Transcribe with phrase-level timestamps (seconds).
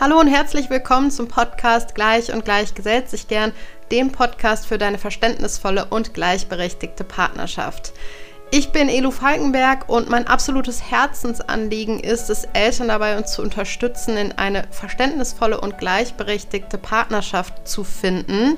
[0.00, 3.52] Hallo und herzlich willkommen zum Podcast Gleich und Gleich gesellt sich gern,
[3.92, 7.92] dem Podcast für deine verständnisvolle und gleichberechtigte Partnerschaft.
[8.50, 14.16] Ich bin Elu Falkenberg und mein absolutes Herzensanliegen ist es, Eltern dabei uns zu unterstützen,
[14.16, 18.56] in eine verständnisvolle und gleichberechtigte Partnerschaft zu finden.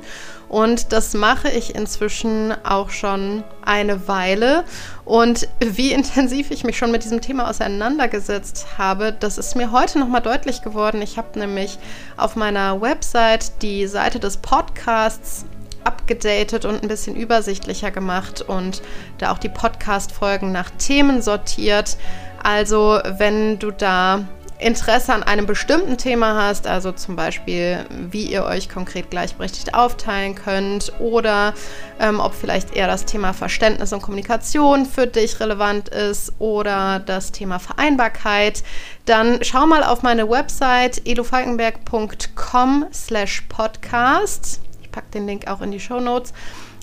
[0.52, 4.64] Und das mache ich inzwischen auch schon eine Weile.
[5.06, 9.98] Und wie intensiv ich mich schon mit diesem Thema auseinandergesetzt habe, das ist mir heute
[9.98, 11.00] nochmal deutlich geworden.
[11.00, 11.78] Ich habe nämlich
[12.18, 15.46] auf meiner Website die Seite des Podcasts
[15.84, 18.82] abgedatet und ein bisschen übersichtlicher gemacht und
[19.16, 21.96] da auch die Podcast-Folgen nach Themen sortiert.
[22.42, 24.26] Also, wenn du da
[24.62, 30.34] Interesse an einem bestimmten Thema hast, also zum Beispiel, wie ihr euch konkret gleichberechtigt aufteilen
[30.34, 31.54] könnt oder
[32.00, 37.32] ähm, ob vielleicht eher das Thema Verständnis und Kommunikation für dich relevant ist oder das
[37.32, 38.62] Thema Vereinbarkeit,
[39.04, 44.60] dann schau mal auf meine Website elofalkenberg.com slash podcast
[44.92, 46.32] packe den Link auch in die Show Notes.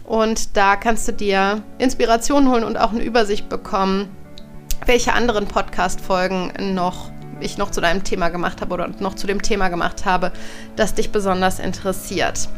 [0.05, 4.09] Und da kannst du dir Inspiration holen und auch eine Übersicht bekommen,
[4.85, 9.41] welche anderen Podcast-Folgen noch ich noch zu deinem Thema gemacht habe oder noch zu dem
[9.41, 10.31] Thema gemacht habe,
[10.75, 12.49] das dich besonders interessiert.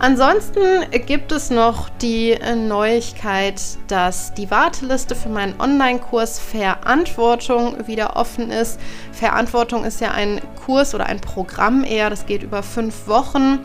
[0.00, 8.50] Ansonsten gibt es noch die Neuigkeit, dass die Warteliste für meinen Online-Kurs Verantwortung wieder offen
[8.50, 8.80] ist.
[9.12, 13.60] Verantwortung ist ja ein Kurs oder ein Programm eher, das geht über fünf Wochen,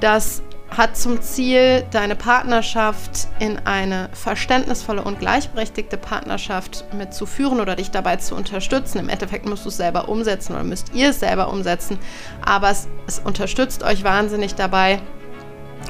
[0.00, 7.90] das hat zum Ziel, deine Partnerschaft in eine verständnisvolle und gleichberechtigte Partnerschaft mitzuführen oder dich
[7.90, 8.98] dabei zu unterstützen.
[8.98, 11.98] Im Endeffekt musst du es selber umsetzen oder müsst ihr es selber umsetzen,
[12.44, 15.00] aber es, es unterstützt euch wahnsinnig dabei,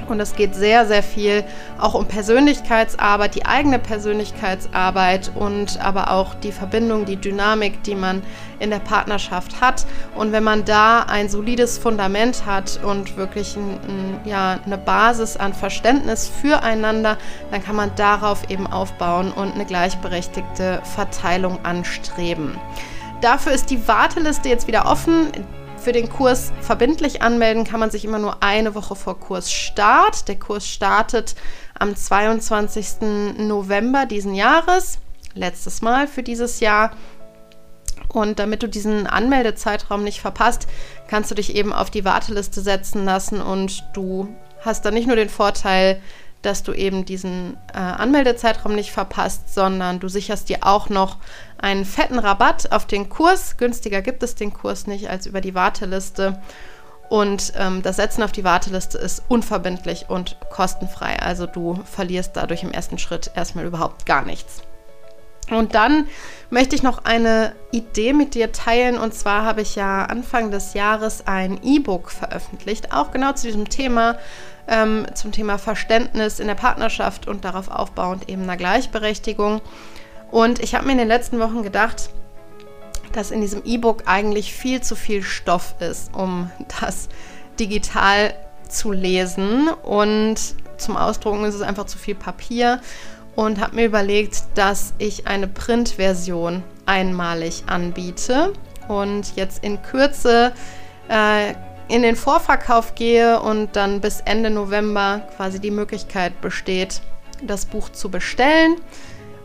[0.08, 1.44] und es geht sehr, sehr viel
[1.78, 8.22] auch um Persönlichkeitsarbeit, die eigene Persönlichkeitsarbeit und aber auch die Verbindung, die Dynamik, die man
[8.58, 9.86] in der Partnerschaft hat.
[10.16, 15.36] Und wenn man da ein solides Fundament hat und wirklich ein, ein, ja, eine Basis
[15.36, 17.16] an Verständnis füreinander,
[17.50, 22.58] dann kann man darauf eben aufbauen und eine gleichberechtigte Verteilung anstreben.
[23.20, 25.32] Dafür ist die Warteliste jetzt wieder offen.
[25.80, 30.28] Für den Kurs verbindlich anmelden kann man sich immer nur eine Woche vor Kursstart.
[30.28, 31.34] Der Kurs startet
[31.78, 33.38] am 22.
[33.38, 34.98] November diesen Jahres,
[35.34, 36.92] letztes Mal für dieses Jahr.
[38.08, 40.66] Und damit du diesen Anmeldezeitraum nicht verpasst,
[41.08, 44.28] kannst du dich eben auf die Warteliste setzen lassen und du
[44.60, 46.00] hast dann nicht nur den Vorteil,
[46.42, 51.16] dass du eben diesen äh, Anmeldezeitraum nicht verpasst, sondern du sicherst dir auch noch
[51.58, 53.56] einen fetten Rabatt auf den Kurs.
[53.56, 56.40] Günstiger gibt es den Kurs nicht als über die Warteliste.
[57.08, 61.18] Und ähm, das Setzen auf die Warteliste ist unverbindlich und kostenfrei.
[61.20, 64.62] Also du verlierst dadurch im ersten Schritt erstmal überhaupt gar nichts.
[65.50, 66.06] Und dann
[66.50, 68.98] möchte ich noch eine Idee mit dir teilen.
[68.98, 73.68] Und zwar habe ich ja Anfang des Jahres ein E-Book veröffentlicht, auch genau zu diesem
[73.68, 74.18] Thema,
[74.68, 79.60] ähm, zum Thema Verständnis in der Partnerschaft und darauf aufbauend eben einer Gleichberechtigung.
[80.30, 82.10] Und ich habe mir in den letzten Wochen gedacht,
[83.12, 87.08] dass in diesem E-Book eigentlich viel zu viel Stoff ist, um das
[87.58, 88.34] digital
[88.68, 89.68] zu lesen.
[89.68, 90.38] Und
[90.76, 92.80] zum Ausdrucken ist es einfach zu viel Papier
[93.34, 98.52] und habe mir überlegt, dass ich eine Printversion einmalig anbiete
[98.88, 100.52] und jetzt in Kürze
[101.08, 101.54] äh,
[101.88, 107.00] in den Vorverkauf gehe und dann bis Ende November quasi die Möglichkeit besteht,
[107.42, 108.76] das Buch zu bestellen.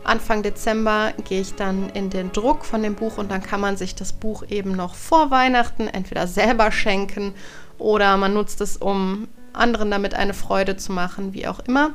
[0.04, 3.78] Anfang Dezember gehe ich dann in den Druck von dem Buch und dann kann man
[3.78, 7.34] sich das Buch eben noch vor Weihnachten entweder selber schenken
[7.78, 11.92] oder man nutzt es, um anderen damit eine Freude zu machen, wie auch immer.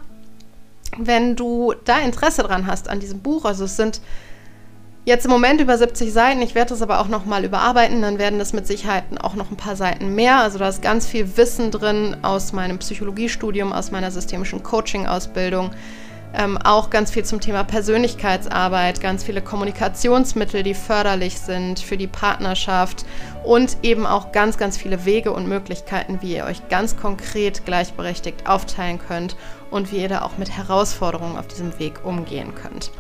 [0.98, 4.02] Wenn du da Interesse dran hast an diesem Buch, also es sind
[5.06, 6.42] Jetzt im Moment über 70 Seiten.
[6.42, 8.02] Ich werde das aber auch nochmal überarbeiten.
[8.02, 10.40] Dann werden das mit Sicherheit auch noch ein paar Seiten mehr.
[10.40, 15.72] Also da ist ganz viel Wissen drin aus meinem Psychologiestudium, aus meiner systemischen Coaching-Ausbildung.
[16.32, 22.06] Ähm, auch ganz viel zum Thema Persönlichkeitsarbeit, ganz viele Kommunikationsmittel, die förderlich sind für die
[22.06, 23.04] Partnerschaft
[23.44, 28.48] und eben auch ganz, ganz viele Wege und Möglichkeiten, wie ihr euch ganz konkret gleichberechtigt
[28.48, 29.38] aufteilen könnt
[29.72, 32.92] und wie ihr da auch mit Herausforderungen auf diesem Weg umgehen könnt.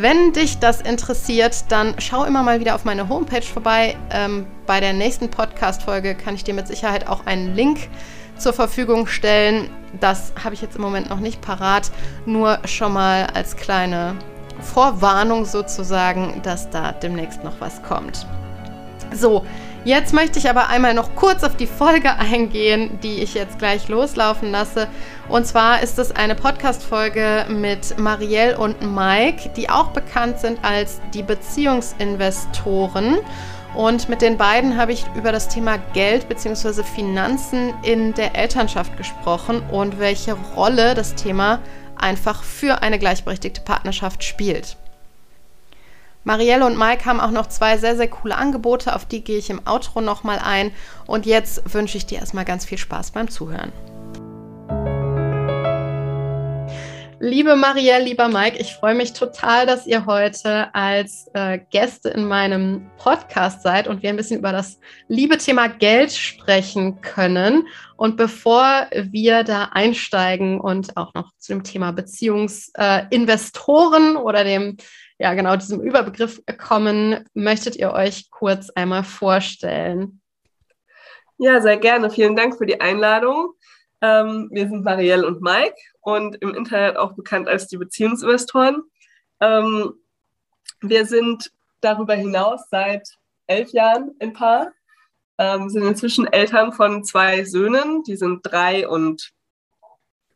[0.00, 3.96] Wenn dich das interessiert, dann schau immer mal wieder auf meine Homepage vorbei.
[4.12, 7.88] Ähm, bei der nächsten Podcast-Folge kann ich dir mit Sicherheit auch einen Link
[8.36, 9.68] zur Verfügung stellen.
[9.98, 11.90] Das habe ich jetzt im Moment noch nicht parat,
[12.26, 14.14] nur schon mal als kleine
[14.60, 18.24] Vorwarnung sozusagen, dass da demnächst noch was kommt.
[19.12, 19.44] So,
[19.84, 23.88] Jetzt möchte ich aber einmal noch kurz auf die Folge eingehen, die ich jetzt gleich
[23.88, 24.88] loslaufen lasse.
[25.28, 31.00] Und zwar ist es eine Podcast-Folge mit Marielle und Mike, die auch bekannt sind als
[31.14, 33.18] die Beziehungsinvestoren.
[33.74, 36.82] Und mit den beiden habe ich über das Thema Geld bzw.
[36.82, 41.60] Finanzen in der Elternschaft gesprochen und welche Rolle das Thema
[41.96, 44.76] einfach für eine gleichberechtigte Partnerschaft spielt.
[46.28, 49.48] Marielle und Mike haben auch noch zwei sehr, sehr coole Angebote, auf die gehe ich
[49.48, 50.72] im Outro nochmal ein.
[51.06, 53.72] Und jetzt wünsche ich dir erstmal ganz viel Spaß beim Zuhören.
[57.20, 62.28] Liebe Marielle, lieber Mike, ich freue mich total, dass ihr heute als äh, Gäste in
[62.28, 64.78] meinem Podcast seid und wir ein bisschen über das
[65.08, 67.66] liebe Thema Geld sprechen können.
[67.96, 74.76] Und bevor wir da einsteigen und auch noch zu dem Thema Beziehungsinvestoren äh, oder dem
[75.18, 80.20] ja, genau diesem Überbegriff kommen, möchtet ihr euch kurz einmal vorstellen?
[81.38, 82.10] Ja, sehr gerne.
[82.10, 83.54] Vielen Dank für die Einladung.
[84.00, 88.82] Ähm, wir sind Marielle und Mike und im Internet auch bekannt als die Beziehungsinvestoren.
[89.40, 89.94] Ähm,
[90.80, 91.50] wir sind
[91.80, 93.08] darüber hinaus seit
[93.46, 94.72] elf Jahren ein Paar,
[95.38, 99.30] ähm, sind inzwischen Eltern von zwei Söhnen, die sind drei und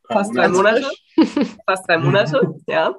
[0.08, 0.90] fast drei Monate.
[1.66, 2.94] fast drei Monate, ja.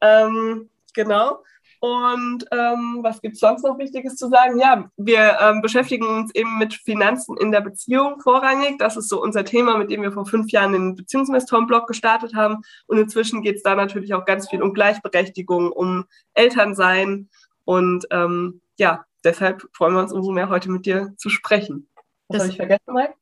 [0.00, 1.42] Ähm, genau.
[1.80, 4.58] Und ähm, was gibt es sonst noch Wichtiges zu sagen?
[4.58, 8.78] Ja, wir ähm, beschäftigen uns eben mit Finanzen in der Beziehung vorrangig.
[8.78, 12.62] Das ist so unser Thema, mit dem wir vor fünf Jahren den Beziehungsinvestoren-Blog gestartet haben.
[12.86, 17.28] Und inzwischen geht es da natürlich auch ganz viel um Gleichberechtigung, um Elternsein.
[17.64, 21.88] Und ähm, ja, deshalb freuen wir uns umso mehr, heute mit dir zu sprechen.
[22.28, 23.14] Was habe ich vergessen, Mike?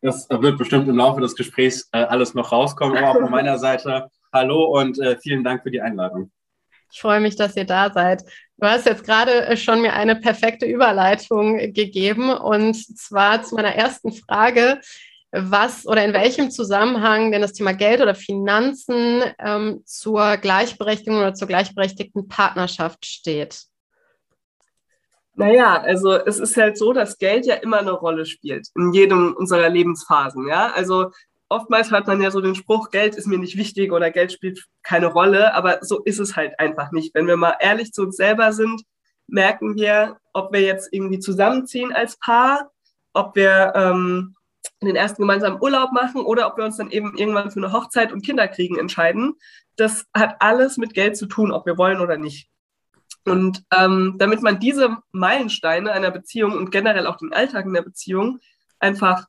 [0.00, 2.96] Das wird bestimmt im Laufe des Gesprächs äh, alles noch rauskommen.
[2.96, 6.30] Aber auch von meiner Seite hallo und äh, vielen Dank für die Einladung.
[6.90, 8.22] Ich freue mich, dass ihr da seid.
[8.56, 13.74] Du hast jetzt gerade äh, schon mir eine perfekte Überleitung gegeben und zwar zu meiner
[13.74, 14.80] ersten Frage.
[15.30, 21.34] Was oder in welchem Zusammenhang denn das Thema Geld oder Finanzen ähm, zur Gleichberechtigung oder
[21.34, 23.62] zur gleichberechtigten Partnerschaft steht?
[25.34, 29.34] Naja, also es ist halt so, dass Geld ja immer eine Rolle spielt in jedem
[29.34, 30.48] unserer Lebensphasen.
[30.48, 31.12] Ja, also
[31.48, 34.66] oftmals hört man ja so den Spruch, Geld ist mir nicht wichtig oder Geld spielt
[34.82, 37.14] keine Rolle, aber so ist es halt einfach nicht.
[37.14, 38.82] Wenn wir mal ehrlich zu uns selber sind,
[39.26, 42.70] merken wir, ob wir jetzt irgendwie zusammenziehen als Paar,
[43.12, 44.34] ob wir ähm,
[44.82, 48.12] den ersten gemeinsamen Urlaub machen oder ob wir uns dann eben irgendwann für eine Hochzeit
[48.12, 49.34] und Kinder kriegen entscheiden.
[49.76, 52.48] Das hat alles mit Geld zu tun, ob wir wollen oder nicht.
[53.24, 57.82] Und ähm, damit man diese Meilensteine einer Beziehung und generell auch den Alltag in der
[57.82, 58.38] Beziehung
[58.78, 59.26] einfach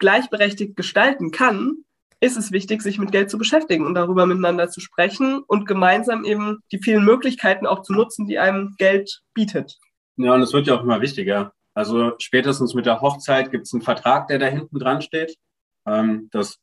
[0.00, 1.84] gleichberechtigt gestalten kann,
[2.20, 6.24] ist es wichtig, sich mit Geld zu beschäftigen und darüber miteinander zu sprechen und gemeinsam
[6.24, 9.78] eben die vielen Möglichkeiten auch zu nutzen, die einem Geld bietet.
[10.16, 11.52] Ja, und es wird ja auch immer wichtiger.
[11.72, 15.36] Also spätestens mit der Hochzeit gibt es einen Vertrag, der da hinten dran steht.
[15.86, 16.58] Ähm, das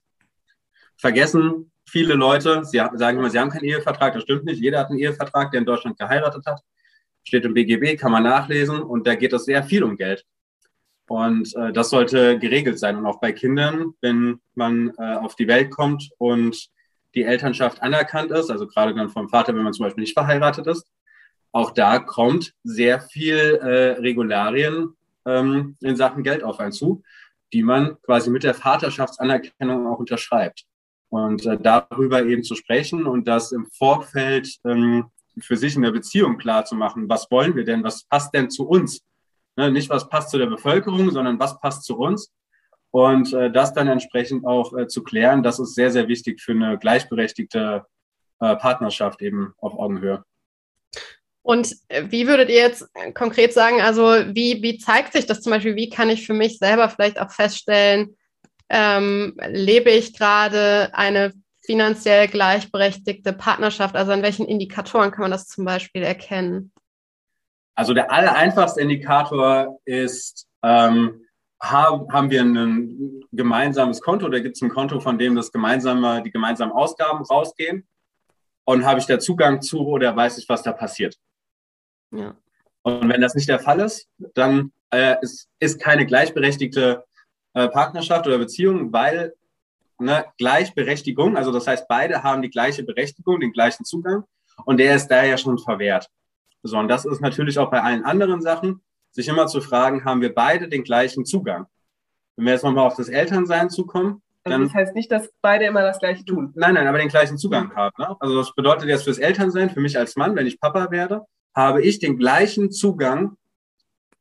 [0.97, 2.63] vergessen viele Leute.
[2.65, 4.13] Sie sagen immer, sie haben keinen Ehevertrag.
[4.13, 4.61] Das stimmt nicht.
[4.61, 6.61] Jeder hat einen Ehevertrag, der in Deutschland geheiratet hat.
[7.23, 8.81] Steht im BGB, kann man nachlesen.
[8.81, 10.23] Und da geht es sehr viel um Geld.
[11.07, 12.97] Und äh, das sollte geregelt sein.
[12.97, 16.69] Und auch bei Kindern, wenn man äh, auf die Welt kommt und
[17.15, 20.67] die Elternschaft anerkannt ist, also gerade dann vom Vater, wenn man zum Beispiel nicht verheiratet
[20.67, 20.85] ist,
[21.51, 24.95] auch da kommt sehr viel äh, Regularien
[25.25, 27.03] ähm, in Sachen Geld auf einen zu,
[27.53, 30.65] die man quasi mit der Vaterschaftsanerkennung auch unterschreibt.
[31.09, 35.05] Und äh, darüber eben zu sprechen und das im Vorfeld ähm,
[35.39, 38.49] für sich in der Beziehung klar zu machen, was wollen wir denn, was passt denn
[38.49, 39.01] zu uns?
[39.57, 42.31] Ne, nicht, was passt zu der Bevölkerung, sondern was passt zu uns.
[42.91, 46.51] Und äh, das dann entsprechend auch äh, zu klären, das ist sehr, sehr wichtig für
[46.51, 47.83] eine gleichberechtigte
[48.39, 50.23] äh, Partnerschaft eben auf Augenhöhe.
[51.41, 55.51] Und äh, wie würdet ihr jetzt konkret sagen, also wie, wie zeigt sich das zum
[55.51, 58.15] Beispiel, wie kann ich für mich selber vielleicht auch feststellen,
[58.69, 61.33] ähm, lebe ich gerade eine
[61.65, 63.95] finanziell gleichberechtigte Partnerschaft?
[63.95, 66.71] Also an welchen Indikatoren kann man das zum Beispiel erkennen?
[67.77, 71.21] Also der aller einfachste Indikator ist, ähm,
[71.61, 76.23] haben, haben wir ein gemeinsames Konto, da gibt es ein Konto, von dem das gemeinsame,
[76.23, 77.87] die gemeinsamen Ausgaben rausgehen.
[78.65, 81.17] Und habe ich da Zugang zu oder weiß ich, was da passiert?
[82.11, 82.35] Ja.
[82.81, 87.05] Und wenn das nicht der Fall ist, dann äh, ist, ist keine gleichberechtigte
[87.53, 89.35] äh, Partnerschaft oder Beziehung, weil
[89.99, 94.23] ne, Gleichberechtigung, also das heißt, beide haben die gleiche Berechtigung, den gleichen Zugang
[94.65, 96.09] und der ist da ja schon verwehrt.
[96.63, 100.21] So, und das ist natürlich auch bei allen anderen Sachen, sich immer zu fragen, haben
[100.21, 101.65] wir beide den gleichen Zugang?
[102.35, 105.65] Wenn wir jetzt nochmal auf das Elternsein zukommen, also dann, das heißt nicht, dass beide
[105.65, 106.53] immer das Gleiche tun.
[106.55, 107.93] Nein, nein, aber den gleichen Zugang haben.
[107.97, 108.15] Ne?
[108.19, 111.81] Also das bedeutet jetzt fürs Elternsein, für mich als Mann, wenn ich Papa werde, habe
[111.81, 113.35] ich den gleichen Zugang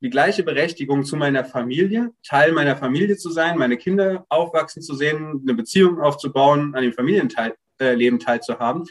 [0.00, 4.94] die gleiche Berechtigung zu meiner Familie, Teil meiner Familie zu sein, meine Kinder aufwachsen zu
[4.94, 8.84] sehen, eine Beziehung aufzubauen, an dem Familienleben äh, teilzuhaben,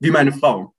[0.00, 0.74] wie meine Frau.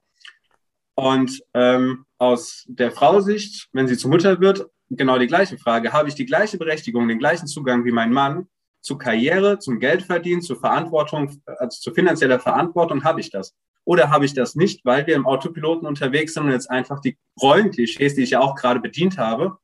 [1.00, 5.94] Und ähm, aus der Frau-Sicht, wenn sie zur Mutter wird, genau die gleiche Frage.
[5.94, 8.48] Habe ich die gleiche Berechtigung, den gleichen Zugang wie mein Mann
[8.82, 13.06] zu Karriere, zum Geldverdienen, zur Verantwortung, also zu finanzieller Verantwortung?
[13.06, 13.56] Habe ich das?
[13.86, 17.18] Oder habe ich das nicht, weil wir im Autopiloten unterwegs sind und jetzt einfach die
[17.42, 19.58] Rollenklischees, die ich ja auch gerade bedient habe,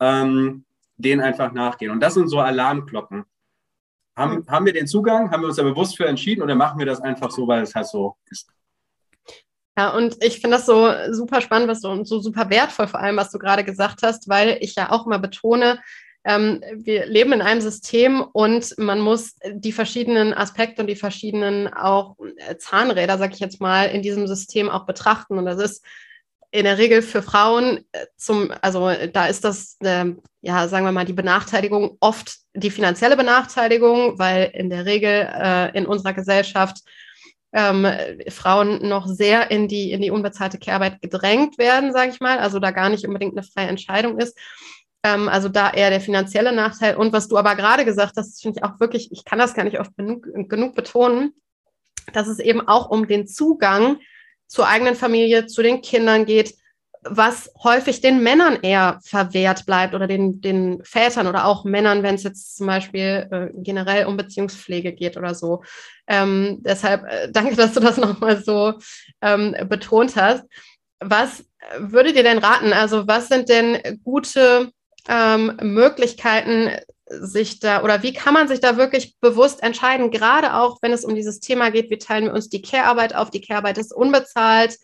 [0.00, 0.64] ähm,
[0.96, 1.90] denen einfach nachgehen?
[1.90, 3.24] Und das sind so Alarmglocken.
[4.16, 5.30] Haben, haben wir den Zugang?
[5.30, 7.74] Haben wir uns da bewusst für entschieden oder machen wir das einfach so, weil es
[7.74, 8.48] halt so ist?
[9.78, 13.00] Ja, und ich finde das so super spannend, was du und so super wertvoll vor
[13.00, 15.80] allem, was du gerade gesagt hast, weil ich ja auch immer betone,
[16.24, 21.72] ähm, wir leben in einem System und man muss die verschiedenen Aspekte und die verschiedenen
[21.72, 25.38] auch äh, Zahnräder, sag ich jetzt mal, in diesem System auch betrachten.
[25.38, 25.84] Und das ist
[26.50, 30.06] in der Regel für Frauen äh, zum, also da ist das, äh,
[30.42, 35.76] ja, sagen wir mal, die Benachteiligung oft die finanzielle Benachteiligung, weil in der Regel äh,
[35.76, 36.78] in unserer Gesellschaft
[37.52, 37.86] ähm,
[38.28, 42.58] Frauen noch sehr in die, in die unbezahlte Kehrarbeit gedrängt werden, sage ich mal, also
[42.58, 44.38] da gar nicht unbedingt eine freie Entscheidung ist.
[45.02, 46.96] Ähm, also da eher der finanzielle Nachteil.
[46.96, 49.64] Und was du aber gerade gesagt hast, finde ich auch wirklich, ich kann das gar
[49.64, 51.32] nicht oft genug, genug betonen,
[52.12, 53.98] dass es eben auch um den Zugang
[54.46, 56.54] zur eigenen Familie, zu den Kindern geht,
[57.02, 62.14] was häufig den Männern eher verwehrt bleibt oder den, den Vätern oder auch Männern, wenn
[62.14, 65.62] es jetzt zum Beispiel äh, generell um Beziehungspflege geht oder so.
[66.06, 68.74] Ähm, deshalb äh, danke, dass du das nochmal so
[69.22, 70.44] ähm, betont hast.
[71.00, 71.44] Was
[71.78, 72.72] würdet ihr denn raten?
[72.72, 74.70] Also was sind denn gute
[75.08, 76.70] ähm, Möglichkeiten,
[77.10, 81.04] sich da oder wie kann man sich da wirklich bewusst entscheiden, gerade auch wenn es
[81.04, 84.78] um dieses Thema geht, wie teilen wir uns die Care-Arbeit auf, die Care-Arbeit ist unbezahlt,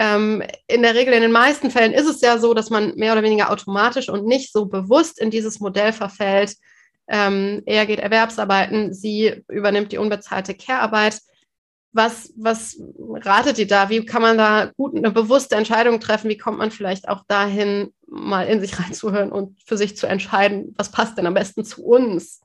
[0.00, 3.12] ähm, in der Regel, in den meisten Fällen ist es ja so, dass man mehr
[3.12, 6.56] oder weniger automatisch und nicht so bewusst in dieses Modell verfällt.
[7.06, 11.20] Ähm, er geht Erwerbsarbeiten, sie übernimmt die unbezahlte Care-Arbeit.
[11.92, 13.90] Was, was ratet ihr da?
[13.90, 16.30] Wie kann man da gut eine bewusste Entscheidung treffen?
[16.30, 20.74] Wie kommt man vielleicht auch dahin, mal in sich reinzuhören und für sich zu entscheiden,
[20.78, 22.40] was passt denn am besten zu uns?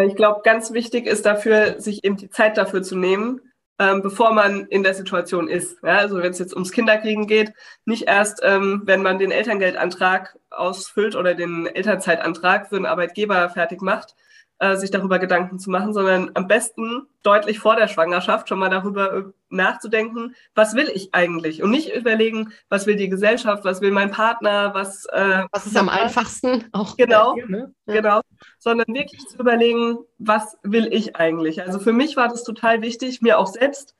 [0.00, 3.42] Ich glaube, ganz wichtig ist dafür, sich eben die Zeit dafür zu nehmen,
[3.78, 5.82] ähm, bevor man in der Situation ist.
[5.82, 7.52] Ja, also wenn es jetzt ums Kinderkriegen geht,
[7.84, 13.80] nicht erst, ähm, wenn man den Elterngeldantrag ausfüllt oder den Elternzeitantrag für einen Arbeitgeber fertig
[13.80, 14.14] macht,
[14.62, 18.70] äh, sich darüber Gedanken zu machen, sondern am besten deutlich vor der Schwangerschaft schon mal
[18.70, 21.64] darüber äh, nachzudenken, was will ich eigentlich?
[21.64, 25.06] Und nicht überlegen, was will die Gesellschaft, was will mein Partner, was.
[25.06, 26.96] Äh, was ist am einfachsten auch.
[26.96, 27.74] Genau, hier, ne?
[27.86, 27.94] ja.
[27.94, 28.20] genau.
[28.60, 31.60] Sondern wirklich zu überlegen, was will ich eigentlich?
[31.60, 33.96] Also für mich war das total wichtig, mir auch selbst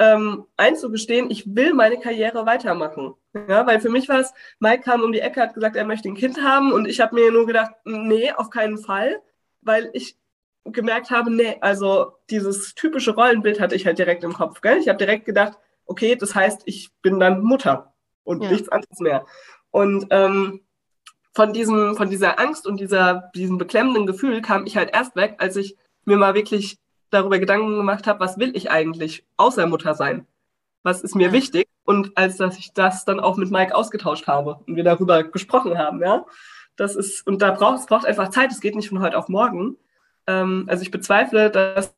[0.00, 3.14] ähm, einzugestehen, ich will meine Karriere weitermachen.
[3.48, 6.08] Ja, weil für mich war es, Mike kam um die Ecke, hat gesagt, er möchte
[6.08, 9.20] ein Kind haben und ich habe mir nur gedacht, nee, auf keinen Fall
[9.64, 10.16] weil ich
[10.64, 14.60] gemerkt habe, nee, also dieses typische Rollenbild hatte ich halt direkt im Kopf.
[14.60, 14.78] Gell?
[14.78, 17.94] Ich habe direkt gedacht, okay, das heißt, ich bin dann Mutter
[18.24, 18.50] und ja.
[18.50, 19.26] nichts anderes mehr.
[19.70, 20.60] Und ähm,
[21.34, 25.36] von, diesem, von dieser Angst und dieser, diesem beklemmenden Gefühl kam ich halt erst weg,
[25.38, 26.78] als ich mir mal wirklich
[27.10, 30.26] darüber Gedanken gemacht habe, was will ich eigentlich außer Mutter sein?
[30.82, 31.32] Was ist mir ja.
[31.32, 31.68] wichtig?
[31.84, 35.78] Und als dass ich das dann auch mit Mike ausgetauscht habe und wir darüber gesprochen
[35.78, 36.24] haben, ja.
[36.76, 39.28] Das ist, und da braucht es braucht einfach Zeit, es geht nicht von heute auf
[39.28, 39.76] morgen.
[40.26, 41.94] Ähm, also ich bezweifle, dass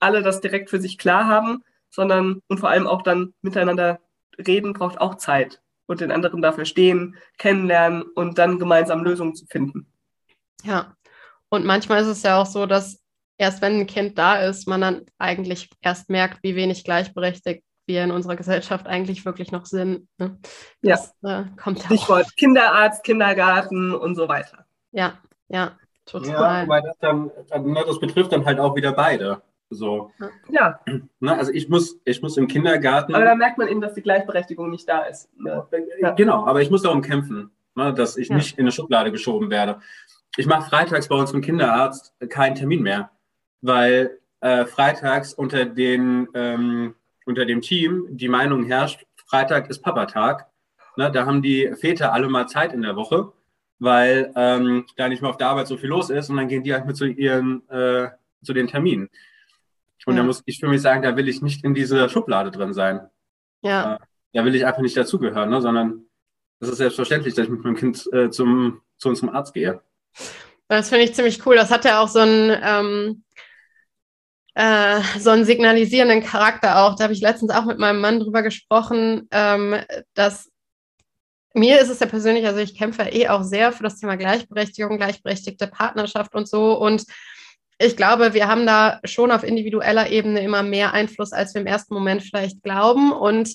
[0.00, 4.00] alle das direkt für sich klar haben, sondern und vor allem auch dann miteinander
[4.38, 9.46] reden braucht auch Zeit und den anderen da verstehen, kennenlernen und dann gemeinsam Lösungen zu
[9.46, 9.86] finden.
[10.64, 10.96] Ja,
[11.48, 13.00] und manchmal ist es ja auch so, dass
[13.38, 18.04] erst wenn ein Kind da ist, man dann eigentlich erst merkt, wie wenig gleichberechtigt wir
[18.04, 20.08] in unserer Gesellschaft eigentlich wirklich noch sind.
[20.18, 20.38] Ne?
[20.82, 21.42] Das, ja.
[21.42, 22.36] Äh, kommt Stichwort auch.
[22.36, 24.66] Kinderarzt, Kindergarten und so weiter.
[24.92, 26.62] Ja, ja, total.
[26.64, 27.30] Ja, weil das, dann,
[27.64, 29.42] ne, das betrifft dann halt auch wieder beide.
[29.70, 30.12] So.
[30.48, 30.80] Ja.
[31.20, 33.14] Ne, also ich muss, ich muss im Kindergarten.
[33.14, 35.28] Aber da merkt man eben, dass die Gleichberechtigung nicht da ist.
[35.38, 35.66] Ne?
[36.00, 36.10] Ja.
[36.12, 38.36] Genau, aber ich muss darum kämpfen, ne, dass ich ja.
[38.36, 39.80] nicht in eine Schublade geschoben werde.
[40.36, 43.10] Ich mache freitags bei uns im Kinderarzt keinen Termin mehr,
[43.60, 46.94] weil äh, freitags unter den ähm,
[47.26, 50.46] unter dem Team die Meinung herrscht, Freitag ist Papatag.
[50.96, 53.32] Ne, da haben die Väter alle mal Zeit in der Woche,
[53.78, 56.62] weil ähm, da nicht mehr auf der Arbeit so viel los ist und dann gehen
[56.62, 58.08] die halt mit zu ihren äh,
[58.42, 59.10] zu den Terminen.
[60.06, 60.22] Und ja.
[60.22, 63.10] da muss ich für mich sagen, da will ich nicht in diese Schublade drin sein.
[63.60, 63.96] Ja.
[63.96, 63.98] Äh,
[64.32, 66.06] da will ich einfach nicht dazugehören, ne, sondern
[66.60, 69.82] es ist selbstverständlich, dass ich mit meinem Kind äh, zum, zu unserem Arzt gehe.
[70.68, 71.56] Das finde ich ziemlich cool.
[71.56, 73.24] Das hat ja auch so ein, ähm,
[74.56, 76.96] äh, so einen signalisierenden Charakter auch.
[76.96, 79.76] Da habe ich letztens auch mit meinem Mann drüber gesprochen, ähm,
[80.14, 80.50] dass
[81.52, 84.96] mir ist es ja persönlich, also ich kämpfe eh auch sehr für das Thema Gleichberechtigung,
[84.96, 86.72] gleichberechtigte Partnerschaft und so.
[86.72, 87.04] Und
[87.78, 91.66] ich glaube, wir haben da schon auf individueller Ebene immer mehr Einfluss, als wir im
[91.66, 93.12] ersten Moment vielleicht glauben.
[93.12, 93.54] Und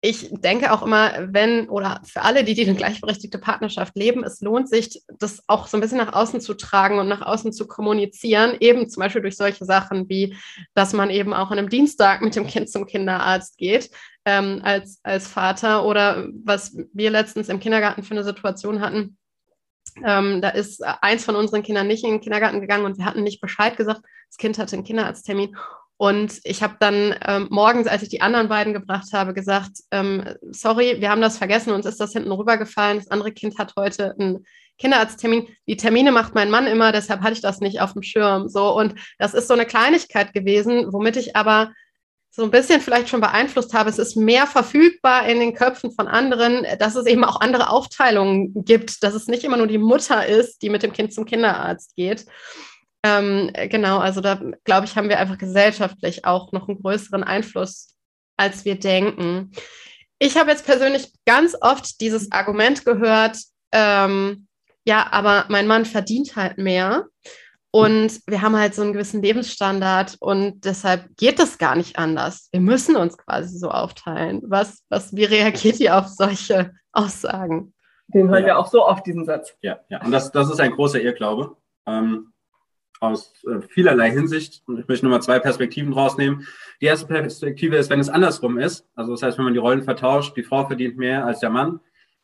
[0.00, 4.40] ich denke auch immer, wenn oder für alle, die, die eine gleichberechtigte Partnerschaft leben, es
[4.40, 7.66] lohnt sich, das auch so ein bisschen nach außen zu tragen und nach außen zu
[7.66, 10.36] kommunizieren, eben zum Beispiel durch solche Sachen wie,
[10.74, 13.90] dass man eben auch an einem Dienstag mit dem Kind zum Kinderarzt geht
[14.24, 19.16] ähm, als, als Vater oder was wir letztens im Kindergarten für eine Situation hatten.
[20.04, 23.24] Ähm, da ist eins von unseren Kindern nicht in den Kindergarten gegangen und wir hatten
[23.24, 24.02] nicht Bescheid gesagt.
[24.28, 25.56] Das Kind hatte einen Kinderarzttermin
[25.98, 30.24] und ich habe dann ähm, morgens, als ich die anderen beiden gebracht habe, gesagt, ähm,
[30.52, 32.98] sorry, wir haben das vergessen, uns ist das hinten rübergefallen.
[32.98, 34.46] Das andere Kind hat heute einen
[34.78, 35.48] Kinderarzttermin.
[35.66, 38.48] Die Termine macht mein Mann immer, deshalb hatte ich das nicht auf dem Schirm.
[38.48, 41.72] So, und das ist so eine Kleinigkeit gewesen, womit ich aber
[42.30, 43.90] so ein bisschen vielleicht schon beeinflusst habe.
[43.90, 48.64] Es ist mehr verfügbar in den Köpfen von anderen, dass es eben auch andere Aufteilungen
[48.64, 51.96] gibt, dass es nicht immer nur die Mutter ist, die mit dem Kind zum Kinderarzt
[51.96, 52.24] geht.
[53.04, 57.94] Ähm, genau, also da glaube ich, haben wir einfach gesellschaftlich auch noch einen größeren Einfluss,
[58.36, 59.52] als wir denken.
[60.18, 63.38] Ich habe jetzt persönlich ganz oft dieses Argument gehört,
[63.72, 64.48] ähm,
[64.84, 67.06] ja, aber mein Mann verdient halt mehr
[67.70, 72.48] und wir haben halt so einen gewissen Lebensstandard und deshalb geht das gar nicht anders.
[72.52, 74.42] Wir müssen uns quasi so aufteilen.
[74.46, 77.74] Was, was, wie reagiert ihr auf solche Aussagen?
[78.08, 78.46] Den hören ja.
[78.46, 79.54] wir auch so oft, diesen Satz.
[79.60, 80.02] Ja, ja.
[80.02, 81.56] und das, das ist ein großer Irrglaube.
[81.86, 82.32] Ähm,
[83.00, 84.62] aus äh, vielerlei Hinsicht.
[84.66, 86.46] Und ich möchte nur mal zwei Perspektiven rausnehmen.
[86.80, 89.82] Die erste Perspektive ist, wenn es andersrum ist, also das heißt, wenn man die Rollen
[89.82, 91.80] vertauscht, die Frau verdient mehr als der Mann,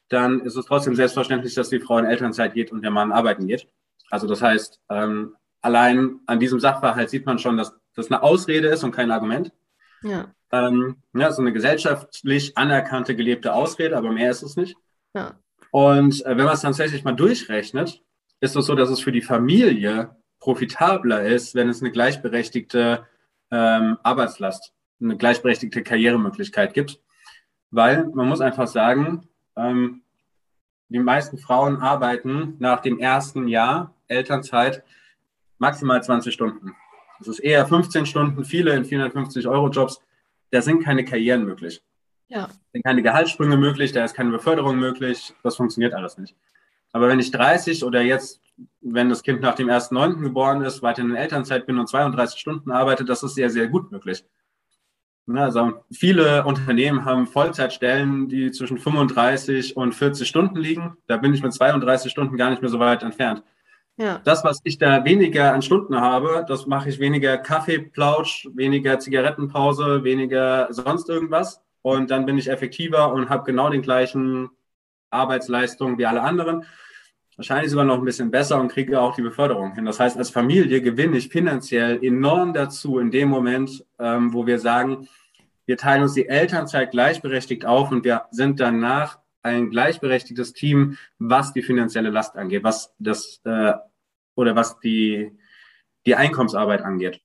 [0.09, 3.47] dann ist es trotzdem selbstverständlich, dass die Frau in Elternzeit geht und der Mann arbeiten
[3.47, 3.69] geht.
[4.11, 8.69] Also das heißt, ähm, allein an diesem Sachverhalt sieht man schon, dass das eine Ausrede
[8.69, 9.53] ist und kein Argument.
[10.03, 10.33] Ja.
[10.53, 14.77] Ähm, ja, so eine gesellschaftlich anerkannte, gelebte Ausrede, aber mehr ist es nicht.
[15.15, 15.39] Ja.
[15.71, 18.03] Und äh, wenn man es tatsächlich mal durchrechnet,
[18.41, 20.15] ist es so, dass es für die Familie
[20.45, 23.07] profitabler ist, wenn es eine gleichberechtigte
[23.51, 27.01] ähm, Arbeitslast, eine gleichberechtigte Karrieremöglichkeit gibt.
[27.71, 30.03] Weil man muss einfach sagen, ähm,
[30.91, 34.85] die meisten Frauen arbeiten nach dem ersten Jahr Elternzeit
[35.57, 36.77] maximal 20 Stunden.
[37.19, 40.03] Das ist eher 15 Stunden, viele in 450 Euro Jobs.
[40.51, 41.83] Da sind keine Karrieren möglich.
[42.29, 42.49] Ja.
[42.49, 45.33] Da sind keine Gehaltssprünge möglich, da ist keine Beförderung möglich.
[45.43, 46.37] Das funktioniert alles nicht.
[46.93, 48.44] Aber wenn ich 30 oder jetzt
[48.81, 50.21] wenn das Kind nach dem 1.9.
[50.21, 53.91] geboren ist, weiter in Elternzeit bin und 32 Stunden arbeite, das ist sehr, sehr gut
[53.91, 54.25] möglich.
[55.27, 60.97] Also viele Unternehmen haben Vollzeitstellen, die zwischen 35 und 40 Stunden liegen.
[61.07, 63.43] Da bin ich mit 32 Stunden gar nicht mehr so weit entfernt.
[63.97, 64.21] Ja.
[64.25, 70.05] Das, was ich da weniger an Stunden habe, das mache ich weniger Kaffeeplausch, weniger Zigarettenpause,
[70.05, 71.63] weniger sonst irgendwas.
[71.81, 74.51] Und dann bin ich effektiver und habe genau den gleichen
[75.11, 76.67] Arbeitsleistungen wie alle anderen
[77.37, 79.85] wahrscheinlich sogar noch ein bisschen besser und kriege auch die Beförderung hin.
[79.85, 84.59] Das heißt, als Familie gewinne ich finanziell enorm dazu in dem Moment, ähm, wo wir
[84.59, 85.09] sagen,
[85.67, 91.53] wir teilen uns die Elternzeit gleichberechtigt auf und wir sind danach ein gleichberechtigtes Team, was
[91.53, 93.73] die finanzielle Last angeht, was das äh,
[94.35, 95.33] oder was die,
[96.07, 97.21] die Einkommensarbeit angeht.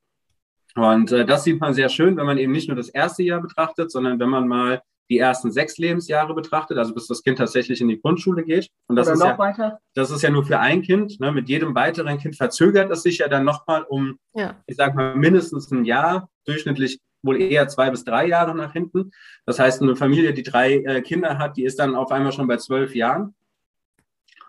[0.76, 3.42] Und äh, das sieht man sehr schön, wenn man eben nicht nur das erste Jahr
[3.42, 7.82] betrachtet, sondern wenn man mal die ersten sechs Lebensjahre betrachtet, also bis das Kind tatsächlich
[7.82, 8.70] in die Grundschule geht.
[8.88, 9.80] Und das, ist ja, weiter.
[9.96, 11.20] das ist ja nur für ein Kind.
[11.20, 11.32] Ne?
[11.32, 14.56] Mit jedem weiteren Kind verzögert es sich ja dann nochmal um, ja.
[14.68, 19.12] ich sage mal, mindestens ein Jahr, durchschnittlich wohl eher zwei bis drei Jahre nach hinten.
[19.46, 22.48] Das heißt, eine Familie, die drei äh, Kinder hat, die ist dann auf einmal schon
[22.48, 23.36] bei zwölf Jahren.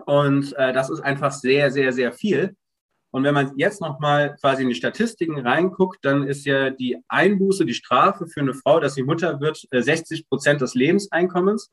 [0.07, 2.57] Und äh, das ist einfach sehr, sehr, sehr viel.
[3.13, 7.65] Und wenn man jetzt nochmal quasi in die Statistiken reinguckt, dann ist ja die Einbuße,
[7.65, 11.73] die Strafe für eine Frau, dass sie Mutter wird, 60 äh, Prozent des Lebenseinkommens.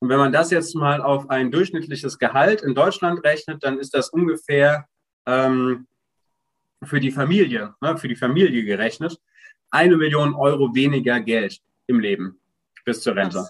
[0.00, 3.94] Und wenn man das jetzt mal auf ein durchschnittliches Gehalt in Deutschland rechnet, dann ist
[3.94, 4.86] das ungefähr
[5.26, 5.86] ähm,
[6.84, 9.18] für die Familie, ne, für die Familie gerechnet,
[9.70, 12.40] eine Million Euro weniger Geld im Leben
[12.84, 13.48] bis zur Rente.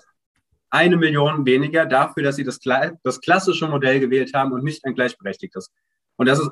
[0.70, 2.58] Eine Million weniger dafür, dass sie das,
[3.02, 5.72] das klassische Modell gewählt haben und nicht ein gleichberechtigtes.
[6.16, 6.50] Und das ist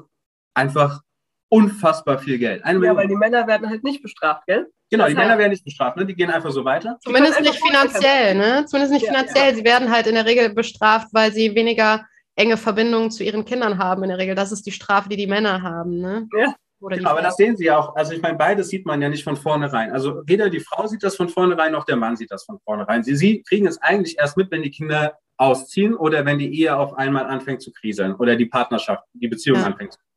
[0.56, 1.00] einfach
[1.48, 2.64] unfassbar viel Geld.
[2.64, 2.96] Eine ja, Million.
[2.96, 4.66] weil die Männer werden halt nicht bestraft, gell?
[4.90, 6.06] Genau, das die Männer werden nicht bestraft, ne?
[6.06, 6.96] die gehen einfach so weiter.
[7.00, 8.64] Zumindest nicht finanziell, ne?
[8.66, 9.50] Zumindest nicht ja, finanziell.
[9.50, 9.54] Ja.
[9.54, 13.78] Sie werden halt in der Regel bestraft, weil sie weniger enge Verbindungen zu ihren Kindern
[13.78, 14.34] haben in der Regel.
[14.34, 16.28] Das ist die Strafe, die die Männer haben, ne?
[16.38, 16.54] Ja.
[16.78, 17.96] Genau, aber das sehen Sie ja auch.
[17.96, 19.92] Also ich meine, beides sieht man ja nicht von vornherein.
[19.92, 23.02] Also weder die Frau sieht das von vornherein, noch der Mann sieht das von vornherein.
[23.02, 26.76] Sie, sie kriegen es eigentlich erst mit, wenn die Kinder ausziehen oder wenn die Ehe
[26.76, 29.64] auf einmal anfängt zu kriseln oder die Partnerschaft, die Beziehung ja.
[29.64, 30.15] anfängt zu kriseln.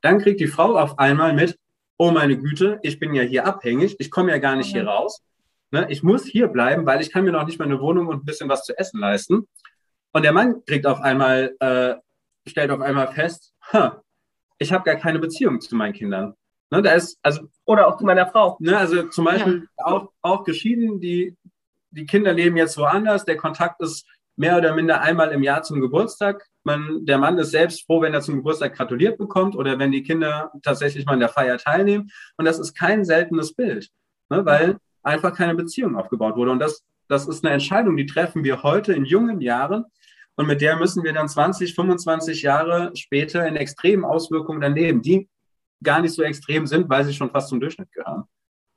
[0.00, 1.58] Dann kriegt die Frau auf einmal mit,
[1.98, 4.78] oh meine Güte, ich bin ja hier abhängig, ich komme ja gar nicht mhm.
[4.78, 5.22] hier raus.
[5.70, 5.86] Ne?
[5.90, 8.24] Ich muss hier bleiben, weil ich kann mir noch nicht mal eine Wohnung und ein
[8.24, 9.48] bisschen was zu essen leisten.
[10.12, 11.94] Und der Mann kriegt auf einmal, äh,
[12.48, 13.54] stellt auf einmal fest,
[14.58, 16.34] ich habe gar keine Beziehung zu meinen Kindern.
[16.70, 18.56] Ne, da ist, also, Oder auch zu meiner Frau.
[18.60, 19.86] Ne, also zum Beispiel ja.
[19.86, 21.36] auch, auch geschieden, die,
[21.90, 24.06] die Kinder leben jetzt woanders, der Kontakt ist
[24.36, 26.46] mehr oder minder einmal im Jahr zum Geburtstag.
[26.64, 30.02] Man, der Mann ist selbst froh, wenn er zum Geburtstag gratuliert bekommt oder wenn die
[30.02, 32.10] Kinder tatsächlich mal an der Feier teilnehmen.
[32.36, 33.88] Und das ist kein seltenes Bild,
[34.28, 36.50] ne, weil einfach keine Beziehung aufgebaut wurde.
[36.50, 39.84] Und das, das ist eine Entscheidung, die treffen wir heute in jungen Jahren.
[40.36, 45.28] Und mit der müssen wir dann 20, 25 Jahre später in extremen Auswirkungen dann die
[45.82, 48.24] gar nicht so extrem sind, weil sie schon fast zum Durchschnitt gehören.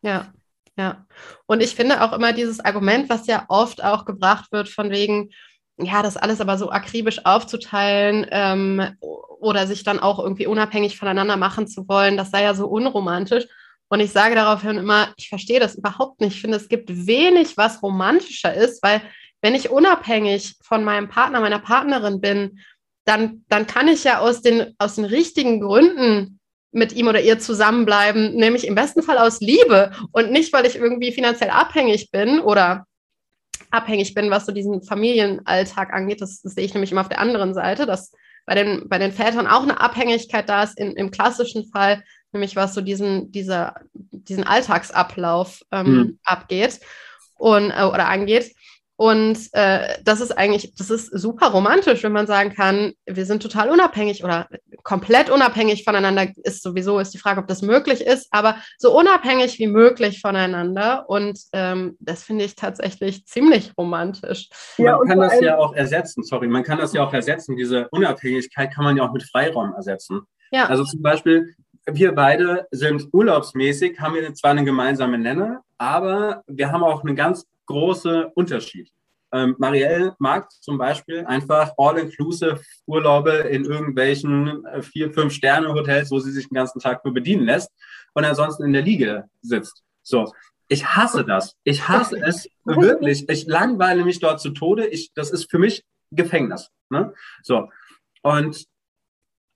[0.02, 0.32] Ja,
[0.78, 1.06] ja.
[1.46, 5.32] Und ich finde auch immer dieses Argument, was ja oft auch gebracht wird, von wegen,
[5.80, 11.38] ja, das alles aber so akribisch aufzuteilen ähm, oder sich dann auch irgendwie unabhängig voneinander
[11.38, 13.46] machen zu wollen, das sei ja so unromantisch.
[13.88, 16.36] Und ich sage daraufhin immer, ich verstehe das überhaupt nicht.
[16.36, 19.02] Ich finde, es gibt wenig, was romantischer ist, weil
[19.42, 22.60] wenn ich unabhängig von meinem Partner, meiner Partnerin bin,
[23.06, 26.40] dann, dann kann ich ja aus den, aus den richtigen Gründen
[26.72, 30.76] mit ihm oder ihr zusammenbleiben, nämlich im besten Fall aus Liebe und nicht, weil ich
[30.76, 32.86] irgendwie finanziell abhängig bin oder
[33.72, 36.22] abhängig bin, was so diesen Familienalltag angeht.
[36.22, 38.12] Das, das sehe ich nämlich immer auf der anderen Seite, dass
[38.46, 42.56] bei den, bei den Vätern auch eine Abhängigkeit da ist, in, im klassischen Fall, nämlich
[42.56, 46.20] was so diesen, dieser, diesen Alltagsablauf ähm, mhm.
[46.24, 46.80] abgeht
[47.36, 48.54] und, äh, oder angeht.
[48.96, 53.42] Und äh, das ist eigentlich, das ist super romantisch, wenn man sagen kann, wir sind
[53.42, 54.50] total unabhängig oder
[54.90, 59.60] komplett unabhängig voneinander ist sowieso, ist die Frage, ob das möglich ist, aber so unabhängig
[59.60, 61.08] wie möglich voneinander.
[61.08, 64.50] Und ähm, das finde ich tatsächlich ziemlich romantisch.
[64.78, 67.56] Ja, man kann das ja auch ersetzen, sorry, man kann das ja auch ersetzen.
[67.56, 70.22] Diese Unabhängigkeit kann man ja auch mit Freiraum ersetzen.
[70.50, 70.66] Ja.
[70.66, 71.54] Also zum Beispiel,
[71.86, 77.16] wir beide sind urlaubsmäßig, haben wir zwar einen gemeinsamen Nenner, aber wir haben auch einen
[77.16, 78.90] ganz große Unterschied.
[79.32, 86.10] Ähm, Marielle mag zum Beispiel einfach all-inclusive Urlaube in irgendwelchen äh, vier, fünf Sterne Hotels,
[86.12, 87.72] wo sie sich den ganzen Tag nur bedienen lässt
[88.14, 89.84] und ansonsten in der Liege sitzt.
[90.02, 90.32] So.
[90.72, 91.56] Ich hasse das.
[91.64, 93.28] Ich hasse es wirklich.
[93.28, 94.86] Ich langweile mich dort zu Tode.
[94.86, 96.70] Ich, das ist für mich Gefängnis.
[96.90, 97.14] Ne?
[97.42, 97.70] So.
[98.22, 98.66] Und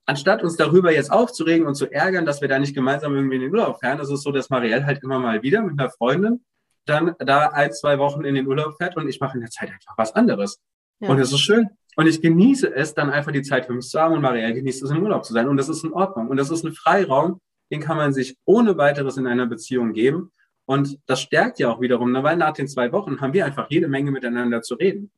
[0.05, 3.41] anstatt uns darüber jetzt aufzuregen und zu ärgern, dass wir da nicht gemeinsam irgendwie in
[3.41, 6.43] den Urlaub fahren, ist es so, dass Marielle halt immer mal wieder mit einer Freundin
[6.85, 9.69] dann da ein, zwei Wochen in den Urlaub fährt und ich mache in der Zeit
[9.69, 10.61] einfach was anderes.
[10.99, 11.09] Ja.
[11.09, 11.69] Und es ist schön.
[11.95, 14.83] Und ich genieße es, dann einfach die Zeit für mich zu haben und Marielle genießt
[14.83, 15.47] es, im Urlaub zu sein.
[15.47, 16.27] Und das ist in Ordnung.
[16.27, 17.39] Und das ist ein Freiraum,
[17.71, 20.31] den kann man sich ohne weiteres in einer Beziehung geben.
[20.65, 22.23] Und das stärkt ja auch wiederum, ne?
[22.23, 25.11] weil nach den zwei Wochen haben wir einfach jede Menge miteinander zu reden.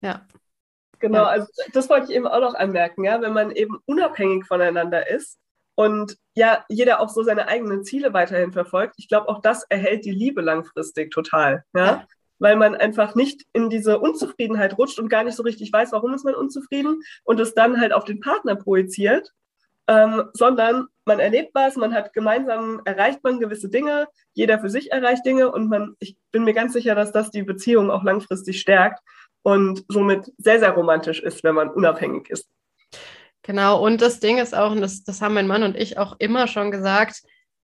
[0.00, 0.26] Ja.
[1.00, 5.10] Genau, also das wollte ich eben auch noch anmerken, ja, wenn man eben unabhängig voneinander
[5.10, 5.36] ist,
[5.74, 8.94] und ja, jeder auch so seine eigenen Ziele weiterhin verfolgt.
[8.98, 11.84] Ich glaube, auch das erhält die Liebe langfristig total, ja?
[11.84, 12.06] ja?
[12.38, 16.12] Weil man einfach nicht in diese Unzufriedenheit rutscht und gar nicht so richtig weiß, warum
[16.12, 19.32] ist man unzufrieden und es dann halt auf den Partner projiziert,
[19.86, 24.92] ähm, sondern man erlebt was, man hat gemeinsam erreicht man gewisse Dinge, jeder für sich
[24.92, 28.60] erreicht Dinge und man, ich bin mir ganz sicher, dass das die Beziehung auch langfristig
[28.60, 29.00] stärkt
[29.42, 32.48] und somit sehr, sehr romantisch ist, wenn man unabhängig ist.
[33.42, 36.14] Genau, und das Ding ist auch, und das, das haben mein Mann und ich auch
[36.18, 37.22] immer schon gesagt,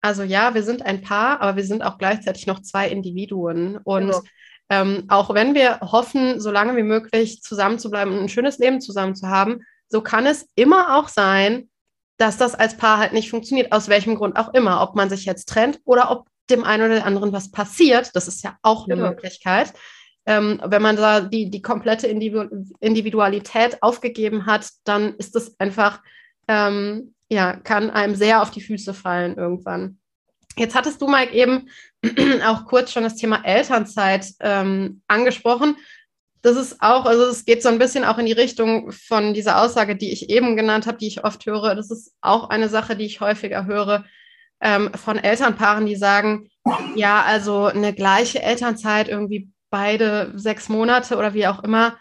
[0.02, 3.78] also ja, wir sind ein Paar, aber wir sind auch gleichzeitig noch zwei Individuen.
[3.78, 4.22] Und genau.
[4.70, 8.58] ähm, auch wenn wir hoffen, so lange wie möglich zusammen zu bleiben und ein schönes
[8.58, 11.70] Leben zusammen zu haben, so kann es immer auch sein,
[12.18, 14.82] dass das als Paar halt nicht funktioniert, aus welchem Grund auch immer.
[14.82, 18.44] Ob man sich jetzt trennt oder ob dem einen oder anderen was passiert, das ist
[18.44, 19.10] ja auch eine genau.
[19.10, 19.74] Möglichkeit
[20.26, 26.02] ähm, wenn man da die, die komplette Individualität aufgegeben hat, dann ist das einfach,
[26.48, 29.98] ähm, ja, kann einem sehr auf die Füße fallen irgendwann.
[30.58, 31.70] Jetzt hattest du, Mike, eben
[32.46, 35.78] auch kurz schon das Thema Elternzeit ähm, angesprochen.
[36.42, 39.62] Das ist auch, also es geht so ein bisschen auch in die Richtung von dieser
[39.62, 41.76] Aussage, die ich eben genannt habe, die ich oft höre.
[41.76, 44.06] Das ist auch eine Sache, die ich häufiger höre
[44.60, 46.50] ähm, von Elternpaaren, die sagen,
[46.96, 51.98] ja, also eine gleiche Elternzeit irgendwie beide sechs Monate oder wie auch immer,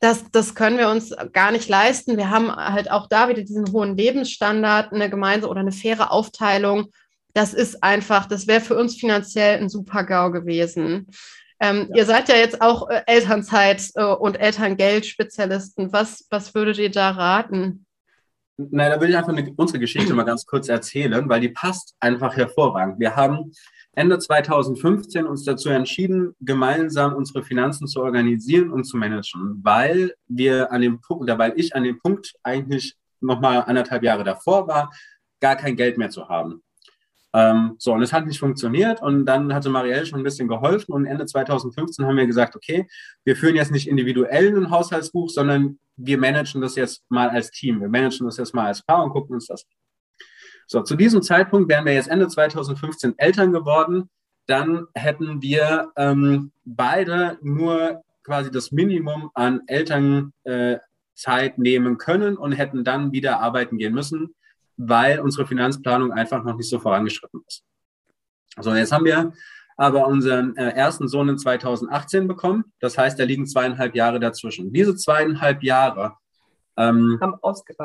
[0.00, 2.18] das, das können wir uns gar nicht leisten.
[2.18, 6.88] Wir haben halt auch da wieder diesen hohen Lebensstandard, eine gemeinsame oder eine faire Aufteilung.
[7.32, 11.08] Das ist einfach, das wäre für uns finanziell ein super GAU gewesen.
[11.58, 11.96] Ähm, ja.
[11.98, 15.92] Ihr seid ja jetzt auch äh, Elternzeit äh, und Elterngeld-Spezialisten.
[15.92, 17.86] Was, was würdet ihr da raten?
[18.56, 21.94] Nein, da würde ich einfach eine, unsere Geschichte mal ganz kurz erzählen, weil die passt
[21.98, 23.00] einfach hervorragend.
[23.00, 23.52] Wir haben
[23.96, 30.72] Ende 2015 uns dazu entschieden, gemeinsam unsere Finanzen zu organisieren und zu managen, weil wir
[30.72, 34.90] an dem Punkt, oder weil ich an dem Punkt eigentlich nochmal anderthalb Jahre davor war,
[35.40, 36.62] gar kein Geld mehr zu haben.
[37.34, 40.92] Ähm, so, und es hat nicht funktioniert und dann hatte Marielle schon ein bisschen geholfen
[40.92, 42.86] und Ende 2015 haben wir gesagt, okay,
[43.24, 47.80] wir führen jetzt nicht individuell ein Haushaltsbuch, sondern wir managen das jetzt mal als Team,
[47.80, 49.83] wir managen das jetzt mal als Paar und gucken uns das an.
[50.66, 54.08] So, zu diesem Zeitpunkt wären wir jetzt Ende 2015 Eltern geworden.
[54.46, 62.52] Dann hätten wir ähm, beide nur quasi das Minimum an Elternzeit äh, nehmen können und
[62.52, 64.34] hätten dann wieder arbeiten gehen müssen,
[64.76, 67.64] weil unsere Finanzplanung einfach noch nicht so vorangeschritten ist.
[68.60, 69.32] So, jetzt haben wir
[69.76, 72.64] aber unseren äh, ersten Sohn in 2018 bekommen.
[72.80, 74.72] Das heißt, da liegen zweieinhalb Jahre dazwischen.
[74.72, 76.14] Diese zweieinhalb Jahre
[76.76, 77.20] ähm,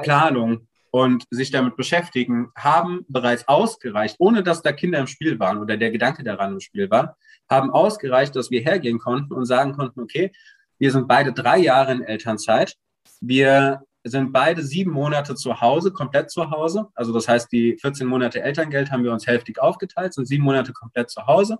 [0.03, 5.57] Planung und sich damit beschäftigen, haben bereits ausgereicht, ohne dass da Kinder im Spiel waren
[5.57, 7.17] oder der Gedanke daran im Spiel war,
[7.49, 10.31] haben ausgereicht, dass wir hergehen konnten und sagen konnten, okay,
[10.77, 12.75] wir sind beide drei Jahre in Elternzeit.
[13.21, 16.87] Wir sind beide sieben Monate zu Hause, komplett zu Hause.
[16.95, 20.71] Also das heißt, die 14 Monate Elterngeld haben wir uns hälftig aufgeteilt, sind sieben Monate
[20.71, 21.57] komplett zu Hause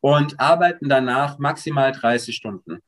[0.00, 2.80] und arbeiten danach maximal 30 Stunden.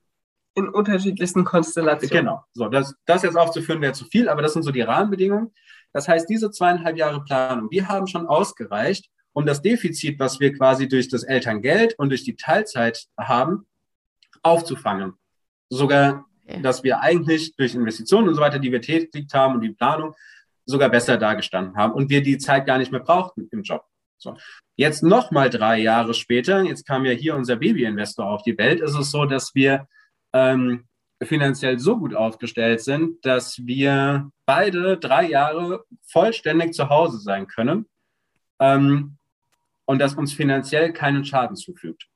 [0.54, 2.24] In unterschiedlichsten Konstellationen.
[2.24, 2.44] Genau.
[2.52, 5.52] So, das, das jetzt aufzuführen wäre zu viel, aber das sind so die Rahmenbedingungen.
[5.92, 10.52] Das heißt, diese zweieinhalb Jahre Planung, die haben schon ausgereicht, um das Defizit, was wir
[10.52, 13.66] quasi durch das Elterngeld und durch die Teilzeit haben,
[14.42, 15.14] aufzufangen.
[15.68, 16.62] Sogar, okay.
[16.62, 20.14] dass wir eigentlich durch Investitionen und so weiter, die wir tätigt haben und die Planung,
[20.66, 23.84] sogar besser dargestanden haben und wir die Zeit gar nicht mehr brauchten im Job.
[24.18, 24.36] So.
[24.76, 28.94] Jetzt nochmal drei Jahre später, jetzt kam ja hier unser Babyinvestor auf die Welt, ist
[28.94, 29.88] es so, dass wir
[30.32, 30.84] ähm,
[31.22, 37.86] finanziell so gut aufgestellt sind, dass wir beide drei Jahre vollständig zu Hause sein können
[38.58, 39.16] ähm,
[39.84, 42.06] und das uns finanziell keinen Schaden zufügt.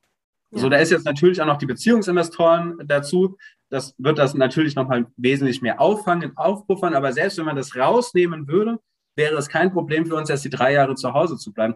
[0.51, 0.59] Ja.
[0.59, 3.37] So, da ist jetzt natürlich auch noch die Beziehungsinvestoren dazu.
[3.69, 6.95] Das wird das natürlich nochmal wesentlich mehr auffangen, aufpuffern.
[6.95, 8.79] Aber selbst wenn man das rausnehmen würde,
[9.15, 11.75] wäre es kein Problem für uns, erst die drei Jahre zu Hause zu bleiben.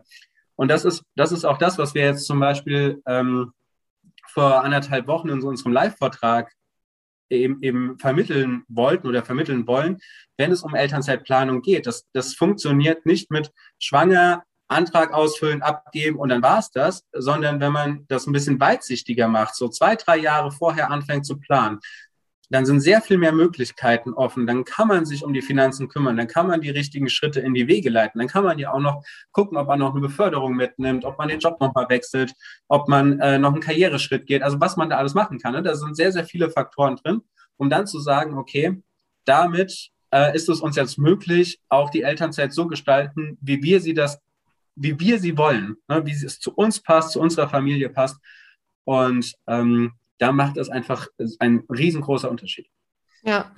[0.55, 3.53] Und das ist, das ist auch das, was wir jetzt zum Beispiel ähm,
[4.29, 6.53] vor anderthalb Wochen in unserem Live-Vortrag
[7.29, 9.99] eben, eben vermitteln wollten oder vermitteln wollen,
[10.37, 11.85] wenn es um Elternzeitplanung geht.
[11.85, 17.59] Das, das funktioniert nicht mit schwanger, Antrag ausfüllen, abgeben und dann war es das, sondern
[17.59, 21.79] wenn man das ein bisschen weitsichtiger macht, so zwei, drei Jahre vorher anfängt zu planen,
[22.49, 24.47] dann sind sehr viel mehr Möglichkeiten offen.
[24.47, 26.17] Dann kann man sich um die Finanzen kümmern.
[26.17, 28.19] Dann kann man die richtigen Schritte in die Wege leiten.
[28.19, 31.27] Dann kann man ja auch noch gucken, ob man noch eine Beförderung mitnimmt, ob man
[31.27, 32.33] den Job nochmal wechselt,
[32.67, 34.41] ob man äh, noch einen Karriereschritt geht.
[34.41, 35.53] Also was man da alles machen kann.
[35.53, 35.61] Ne?
[35.61, 37.21] Da sind sehr, sehr viele Faktoren drin,
[37.57, 38.81] um dann zu sagen, okay,
[39.25, 43.93] damit äh, ist es uns jetzt möglich, auch die Elternzeit so gestalten, wie wir sie
[43.93, 44.19] das,
[44.75, 46.03] wie wir sie wollen, ne?
[46.05, 48.17] wie es zu uns passt, zu unserer Familie passt.
[48.85, 51.07] Und ähm, da macht es einfach
[51.39, 52.67] ein riesengroßer Unterschied.
[53.23, 53.51] Ja,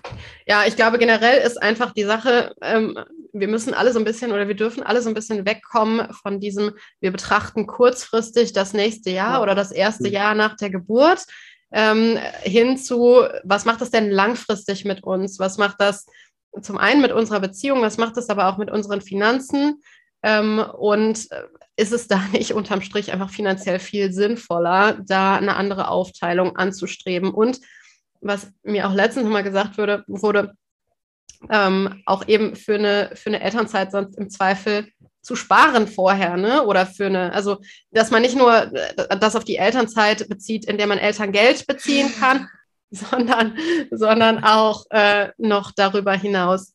[0.48, 2.98] ja, ich glaube generell ist einfach die Sache, ähm,
[3.34, 6.40] wir müssen alle so ein bisschen oder wir dürfen alle so ein bisschen wegkommen von
[6.40, 9.42] diesem, wir betrachten kurzfristig das nächste Jahr ja.
[9.42, 10.14] oder das erste mhm.
[10.14, 11.26] Jahr nach der Geburt
[11.72, 15.40] ähm, hin zu, was macht das denn langfristig mit uns?
[15.40, 16.06] Was macht das
[16.62, 19.82] zum einen mit unserer Beziehung, was macht das aber auch mit unseren Finanzen?
[20.24, 21.44] Ähm, und äh,
[21.82, 27.32] ist es da nicht unterm Strich einfach finanziell viel sinnvoller, da eine andere Aufteilung anzustreben?
[27.32, 27.60] Und
[28.22, 30.54] was mir auch letztens mal gesagt wurde, wurde,
[31.50, 34.88] ähm, auch eben für eine, für eine Elternzeit sonst im Zweifel
[35.24, 36.64] zu sparen vorher, ne?
[36.64, 37.58] Oder für eine, also
[37.92, 42.12] dass man nicht nur äh, das auf die Elternzeit bezieht, in der man Elterngeld beziehen
[42.20, 42.48] kann,
[42.92, 43.58] sondern,
[43.90, 46.74] sondern auch äh, noch darüber hinaus.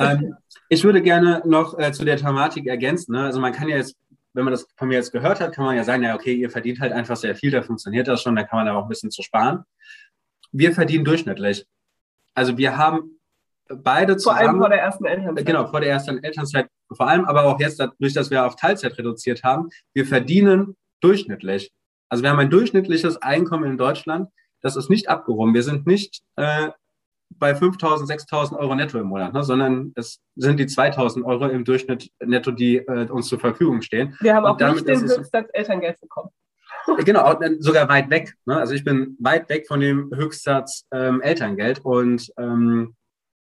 [0.00, 0.34] Ähm,
[0.68, 3.12] ich würde gerne noch äh, zu der Thematik ergänzen.
[3.12, 3.24] Ne?
[3.24, 3.96] Also man kann ja jetzt,
[4.36, 6.50] wenn man das von mir jetzt gehört hat, kann man ja sagen, ja, okay, ihr
[6.50, 8.88] verdient halt einfach sehr viel, da funktioniert das schon, da kann man aber auch ein
[8.88, 9.64] bisschen zu sparen.
[10.52, 11.66] Wir verdienen durchschnittlich.
[12.34, 13.18] Also wir haben
[13.68, 14.38] beide zusammen.
[14.38, 15.46] Vor allem vor der ersten Elternzeit.
[15.46, 16.68] Genau, vor der ersten Elternzeit.
[16.92, 21.72] Vor allem aber auch jetzt dadurch, dass wir auf Teilzeit reduziert haben, wir verdienen durchschnittlich.
[22.08, 24.28] Also wir haben ein durchschnittliches Einkommen in Deutschland.
[24.60, 25.54] Das ist nicht abgehoben.
[25.54, 26.68] Wir sind nicht äh,
[27.30, 31.64] bei 5.000, 6.000 Euro netto im Monat, ne, sondern es sind die 2.000 Euro im
[31.64, 34.16] Durchschnitt netto, die äh, uns zur Verfügung stehen.
[34.20, 36.30] Wir haben auch nicht den Höchstsatz Elterngeld bekommen.
[37.04, 38.34] Genau, sogar weit weg.
[38.44, 38.56] Ne?
[38.56, 42.94] Also ich bin weit weg von dem Höchstsatz ähm, Elterngeld und ähm,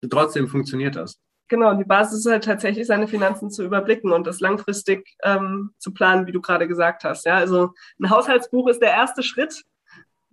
[0.08, 1.20] trotzdem funktioniert das.
[1.48, 5.92] Genau, die Basis ist halt tatsächlich, seine Finanzen zu überblicken und das langfristig ähm, zu
[5.92, 7.24] planen, wie du gerade gesagt hast.
[7.24, 9.64] Ja, also ein Haushaltsbuch ist der erste Schritt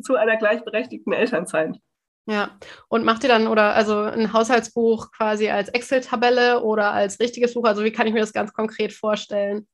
[0.02, 1.78] zu einer gleichberechtigten Elternzeit.
[2.28, 2.58] Ja,
[2.88, 7.66] und macht ihr dann oder also ein Haushaltsbuch quasi als Excel-Tabelle oder als richtiges Buch?
[7.66, 9.68] Also wie kann ich mir das ganz konkret vorstellen?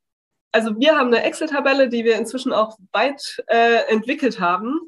[0.52, 4.82] Also wir haben eine Excel-Tabelle, die wir inzwischen auch weit äh, entwickelt haben.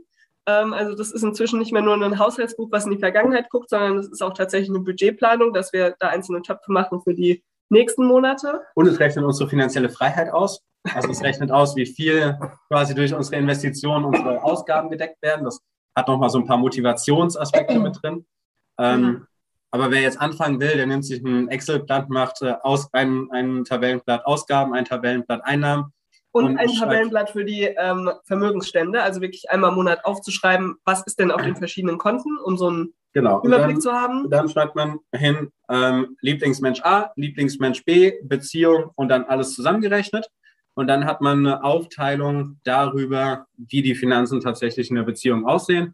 [0.46, 3.70] Ähm, also das ist inzwischen nicht mehr nur ein Haushaltsbuch, was in die Vergangenheit guckt,
[3.70, 7.46] sondern es ist auch tatsächlich eine Budgetplanung, dass wir da einzelne Töpfe machen für die
[7.70, 8.62] nächsten Monate.
[8.76, 10.62] Und es rechnet unsere finanzielle Freiheit aus.
[10.94, 15.46] Also es rechnet aus, wie viel quasi durch unsere Investitionen unsere Ausgaben gedeckt werden.
[15.46, 15.62] Das
[15.96, 18.26] hat nochmal so ein paar Motivationsaspekte mit drin.
[18.80, 19.28] Ähm, mhm.
[19.72, 23.64] Aber wer jetzt anfangen will, der nimmt sich ein Excel-Blatt, macht äh, aus, ein, ein
[23.66, 25.92] Tabellenblatt Ausgaben, ein Tabellenblatt Einnahmen.
[26.32, 31.02] Und, und ein Tabellenblatt für die ähm, Vermögensstände, also wirklich einmal im Monat aufzuschreiben, was
[31.08, 33.42] ist denn auf den verschiedenen Konten, um so einen genau.
[33.44, 34.30] Überblick dann, zu haben.
[34.30, 40.30] Dann schreibt man hin ähm, Lieblingsmensch A, Lieblingsmensch B, Beziehung und dann alles zusammengerechnet.
[40.76, 45.94] Und dann hat man eine Aufteilung darüber, wie die Finanzen tatsächlich in der Beziehung aussehen.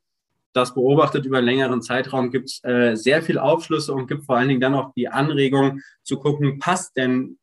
[0.53, 4.37] Das beobachtet über einen längeren Zeitraum, gibt es äh, sehr viel Aufschlüsse und gibt vor
[4.37, 7.37] allen Dingen dann auch die Anregung zu gucken, passt denn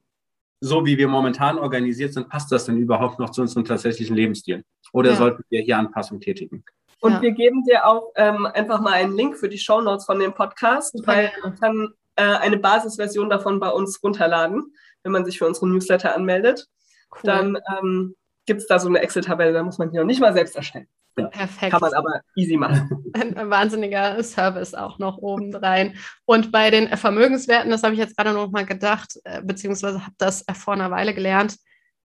[0.60, 4.64] so wie wir momentan organisiert sind, passt das denn überhaupt noch zu unserem tatsächlichen Lebensstil?
[4.92, 5.16] Oder ja.
[5.16, 6.64] sollten wir hier Anpassungen tätigen?
[7.00, 7.22] Und ja.
[7.22, 10.32] wir geben dir auch ähm, einfach mal einen Link für die Show Notes von dem
[10.32, 11.06] Podcast, okay.
[11.06, 14.72] weil man kann äh, eine Basisversion davon bei uns runterladen,
[15.02, 16.66] wenn man sich für unseren Newsletter anmeldet.
[17.10, 17.20] Cool.
[17.24, 18.14] Dann ähm,
[18.46, 20.88] gibt es da so eine Excel-Tabelle, da muss man die noch nicht mal selbst erstellen.
[21.18, 21.28] Ja.
[21.28, 21.72] Perfekt.
[21.72, 23.04] Kann man aber easy machen.
[23.14, 25.96] Ein wahnsinniger Service auch noch obendrein.
[26.26, 30.14] Und bei den Vermögenswerten, das habe ich jetzt gerade noch mal gedacht, äh, beziehungsweise habe
[30.18, 31.56] das vor einer Weile gelernt,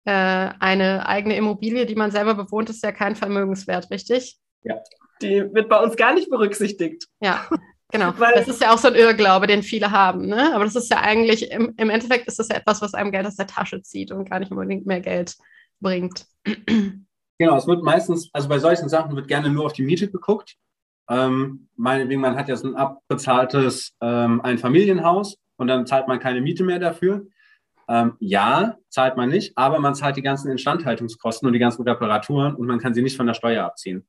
[0.05, 0.11] äh,
[0.59, 4.39] eine eigene Immobilie, die man selber bewohnt, ist ja kein Vermögenswert, richtig?
[4.63, 4.77] Ja.
[5.23, 7.07] Die wird bei uns gar nicht berücksichtigt.
[7.21, 7.49] Ja,
[7.91, 10.27] Genau, Weil, das ist ja auch so ein Irrglaube, den viele haben.
[10.27, 10.55] Ne?
[10.55, 13.27] Aber das ist ja eigentlich, im, im Endeffekt ist das ja etwas, was einem Geld
[13.27, 15.37] aus der Tasche zieht und gar nicht unbedingt mehr Geld
[15.81, 16.27] bringt.
[17.41, 20.57] Genau, es wird meistens, also bei solchen Sachen wird gerne nur auf die Miete geguckt.
[21.09, 26.41] Ähm, meinetwegen, man hat jetzt ein abbezahltes ähm, ein Familienhaus und dann zahlt man keine
[26.41, 27.27] Miete mehr dafür.
[27.89, 32.55] Ähm, ja, zahlt man nicht, aber man zahlt die ganzen Instandhaltungskosten und die ganzen Reparaturen
[32.55, 34.07] und man kann sie nicht von der Steuer abziehen.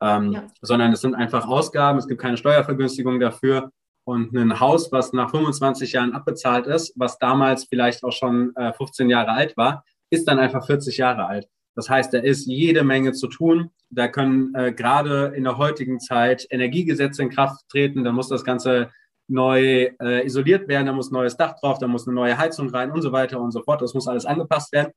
[0.00, 0.46] Ähm, ja.
[0.62, 3.70] Sondern es sind einfach Ausgaben, es gibt keine Steuervergünstigung dafür.
[4.04, 8.72] Und ein Haus, was nach 25 Jahren abbezahlt ist, was damals vielleicht auch schon äh,
[8.72, 11.46] 15 Jahre alt war, ist dann einfach 40 Jahre alt.
[11.74, 13.70] Das heißt, da ist jede Menge zu tun.
[13.90, 18.02] Da können äh, gerade in der heutigen Zeit Energiegesetze in Kraft treten.
[18.02, 18.90] Da muss das Ganze
[19.28, 20.86] neu äh, isoliert werden.
[20.86, 23.40] Da muss ein neues Dach drauf, da muss eine neue Heizung rein und so weiter
[23.40, 23.82] und so fort.
[23.82, 24.92] Das muss alles angepasst werden.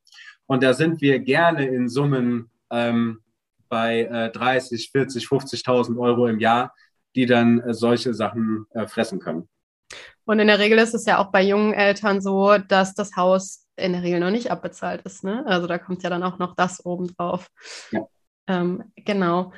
[0.48, 3.20] Und da sind wir gerne in Summen ähm,
[3.72, 6.76] bei äh, 30, 40, 50.000 Euro im Jahr,
[7.16, 9.50] die dann äh, solche Sachen äh, fressen können.
[10.26, 13.66] Und in der Regel ist es ja auch bei jungen Eltern so, dass das Haus
[13.78, 15.24] in der Regel noch nicht abbezahlt ist.
[15.24, 15.44] Ne?
[15.48, 17.48] Also da kommt ja dann auch noch das obendrauf.
[17.92, 18.06] Ja.
[18.48, 19.54] Ähm, genau.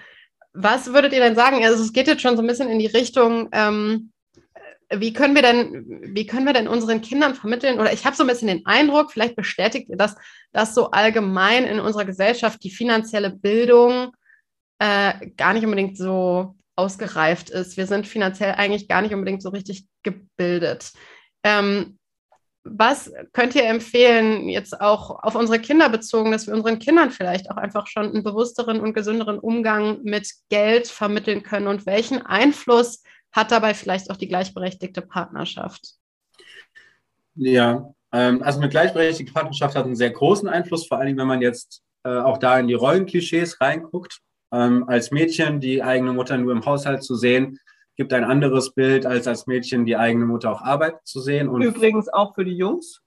[0.54, 1.66] Was würdet ihr denn sagen?
[1.66, 4.13] Also es geht jetzt schon so ein bisschen in die Richtung, ähm,
[5.00, 7.80] wie können wir denn, wie können wir denn unseren Kindern vermitteln?
[7.80, 10.16] Oder ich habe so ein bisschen den Eindruck, vielleicht bestätigt ihr das,
[10.52, 14.12] dass so allgemein in unserer Gesellschaft die finanzielle Bildung
[14.80, 17.78] äh, gar nicht unbedingt so ausgereift ist.
[17.78, 20.92] Wir sind finanziell eigentlich gar nicht unbedingt so richtig gebildet.
[21.44, 21.98] Ähm,
[22.66, 27.52] was könnt ihr empfehlen, jetzt auch auf unsere Kinder bezogen, dass wir unseren Kindern vielleicht
[27.52, 31.68] auch einfach schon einen bewussteren und gesünderen Umgang mit Geld vermitteln können?
[31.68, 33.04] Und welchen Einfluss
[33.34, 35.96] hat dabei vielleicht auch die gleichberechtigte Partnerschaft?
[37.36, 41.42] Ja, ähm, also eine gleichberechtigte Partnerschaft hat einen sehr großen Einfluss, vor allem wenn man
[41.42, 44.20] jetzt äh, auch da in die Rollenklischees reinguckt.
[44.52, 47.60] Ähm, als Mädchen die eigene Mutter nur im Haushalt zu sehen,
[47.96, 51.50] gibt ein anderes Bild, als als Mädchen die eigene Mutter auch arbeiten zu sehen.
[51.50, 53.02] Und Übrigens auch für die Jungs.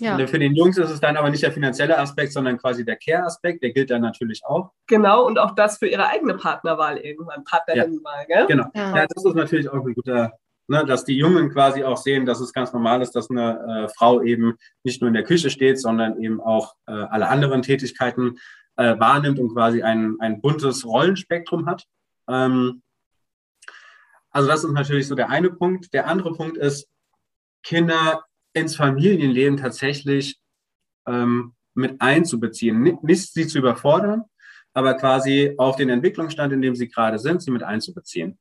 [0.00, 0.26] Ja.
[0.26, 3.62] Für den Jungs ist es dann aber nicht der finanzielle Aspekt, sondern quasi der Care-Aspekt,
[3.62, 4.72] der gilt dann natürlich auch.
[4.86, 8.36] Genau, und auch das für ihre eigene Partnerwahl irgendwann, Partnerinnenwahl, ja.
[8.36, 8.46] gell?
[8.46, 8.68] Genau.
[8.74, 8.96] Ja.
[8.96, 9.06] ja.
[9.06, 10.32] das ist natürlich auch ein guter,
[10.68, 13.88] ne, dass die Jungen quasi auch sehen, dass es ganz normal ist, dass eine äh,
[13.96, 18.38] Frau eben nicht nur in der Küche steht, sondern eben auch äh, alle anderen Tätigkeiten
[18.76, 21.84] äh, wahrnimmt und quasi ein, ein buntes Rollenspektrum hat.
[22.28, 22.82] Ähm,
[24.30, 25.92] also das ist natürlich so der eine Punkt.
[25.92, 26.88] Der andere Punkt ist,
[27.62, 30.40] Kinder ins Familienleben tatsächlich
[31.06, 32.98] ähm, mit einzubeziehen.
[33.02, 34.24] Nicht, sie zu überfordern,
[34.74, 38.38] aber quasi auf den Entwicklungsstand, in dem sie gerade sind, sie mit einzubeziehen.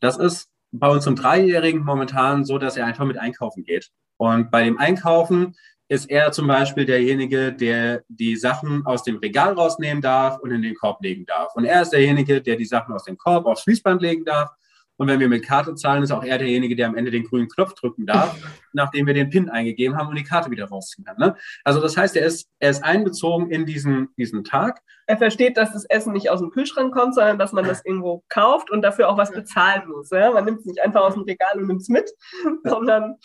[0.00, 3.90] Das ist bei unserem Dreijährigen momentan so, dass er einfach mit einkaufen geht.
[4.16, 5.54] Und bei dem Einkaufen
[5.88, 10.60] ist er zum Beispiel derjenige, der die Sachen aus dem Regal rausnehmen darf und in
[10.60, 11.54] den Korb legen darf.
[11.54, 14.50] Und er ist derjenige, der die Sachen aus dem Korb aufs Fließband legen darf
[14.98, 17.48] und wenn wir mit Karte zahlen, ist auch er derjenige, der am Ende den grünen
[17.48, 18.36] Knopf drücken darf,
[18.72, 21.16] nachdem wir den PIN eingegeben haben und die Karte wieder rausziehen kann.
[21.18, 21.36] Ne?
[21.64, 24.82] Also das heißt, er ist, er ist einbezogen in diesen, diesen Tag.
[25.06, 28.24] Er versteht, dass das Essen nicht aus dem Kühlschrank kommt, sondern dass man das irgendwo
[28.28, 30.10] kauft und dafür auch was bezahlen muss.
[30.10, 30.32] Ja?
[30.32, 32.10] Man nimmt es nicht einfach aus dem Regal und nimmt es mit,
[32.64, 33.16] sondern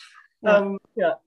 [0.43, 1.17] ähm, ja.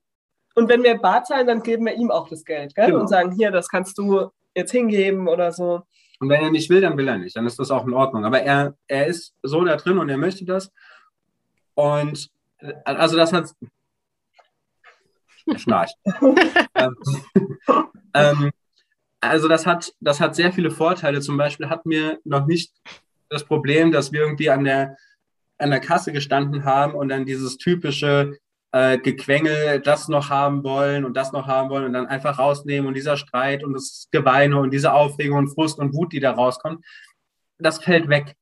[0.55, 2.87] Und wenn wir Bar zahlen, dann geben wir ihm auch das Geld gell?
[2.87, 3.01] Genau.
[3.01, 5.83] und sagen, hier, das kannst du jetzt hingeben oder so.
[6.19, 7.37] Und wenn er nicht will, dann will er nicht.
[7.37, 8.25] Dann ist das auch in Ordnung.
[8.25, 10.73] Aber er, er ist so da drin und er möchte das.
[11.75, 13.55] Und äh, also das hat.
[15.57, 15.97] Schnarcht.
[16.75, 16.97] ähm,
[18.15, 18.51] ähm,
[19.21, 21.21] also das hat, das hat sehr viele Vorteile.
[21.21, 22.73] Zum Beispiel hatten wir noch nicht
[23.29, 24.97] das Problem, dass wir irgendwie an der
[25.59, 28.39] an der Kasse gestanden haben und dann dieses typische
[28.73, 32.89] äh, Gequengel, das noch haben wollen und das noch haben wollen und dann einfach rausnehmen
[32.89, 36.33] und dieser Streit und das Geweine und diese Aufregung und Frust und Wut, die da
[36.33, 36.85] rauskommt,
[37.59, 38.35] das fällt weg,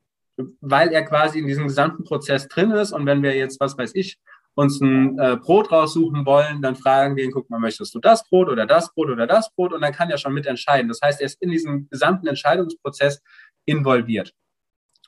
[0.61, 3.93] weil er quasi in diesem gesamten Prozess drin ist und wenn wir jetzt, was weiß
[3.95, 4.18] ich,
[4.55, 8.29] uns ein äh, Brot raussuchen wollen, dann fragen wir ihn, guck mal, möchtest du das
[8.29, 9.72] Brot oder das Brot oder das Brot?
[9.72, 10.89] Und dann kann er schon mitentscheiden.
[10.89, 13.20] Das heißt, er ist in diesem gesamten Entscheidungsprozess
[13.64, 14.33] involviert.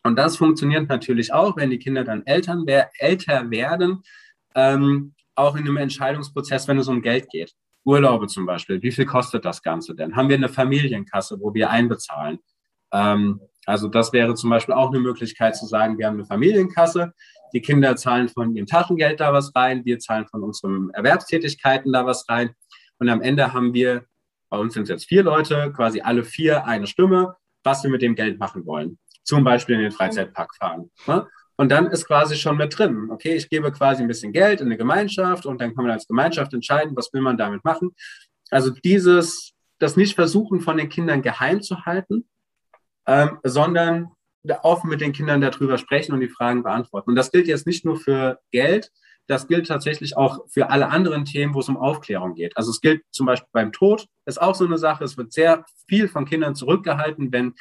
[0.03, 2.67] Und das funktioniert natürlich auch, wenn die Kinder dann Eltern,
[2.99, 4.03] älter werden,
[4.57, 7.53] ähm, auch in einem Entscheidungsprozess, wenn es um Geld geht.
[7.85, 8.83] Urlaube zum Beispiel.
[8.83, 10.17] Wie viel kostet das Ganze denn?
[10.17, 12.41] Haben wir eine Familienkasse, wo wir einbezahlen?
[12.93, 17.13] Ähm, also das wäre zum Beispiel auch eine Möglichkeit zu sagen, wir haben eine Familienkasse,
[17.53, 22.07] die Kinder zahlen von ihrem Taschengeld da was rein, wir zahlen von unseren Erwerbstätigkeiten da
[22.07, 22.51] was rein.
[22.99, 24.05] Und am Ende haben wir,
[24.51, 28.03] bei uns sind es jetzt vier Leute, quasi alle vier eine Stimme, was wir mit
[28.03, 28.99] dem Geld machen wollen.
[29.23, 30.91] Zum Beispiel in den Freizeitpark fahren.
[31.07, 31.27] Ne?
[31.57, 33.09] Und dann ist quasi schon mit drin.
[33.11, 36.07] Okay, ich gebe quasi ein bisschen Geld in eine Gemeinschaft und dann kann man als
[36.07, 37.95] Gemeinschaft entscheiden, was will man damit machen.
[38.51, 42.29] Also dieses, das nicht versuchen von den Kindern geheim zu halten,
[43.07, 44.13] ähm, sondern
[44.63, 47.11] offen mit den Kindern darüber sprechen und die Fragen beantworten.
[47.11, 48.93] Und das gilt jetzt nicht nur für Geld,
[49.27, 52.57] das gilt tatsächlich auch für alle anderen Themen, wo es um Aufklärung geht.
[52.57, 55.05] Also es gilt zum Beispiel beim Tod, ist auch so eine Sache.
[55.05, 57.55] Es wird sehr viel von Kindern zurückgehalten, wenn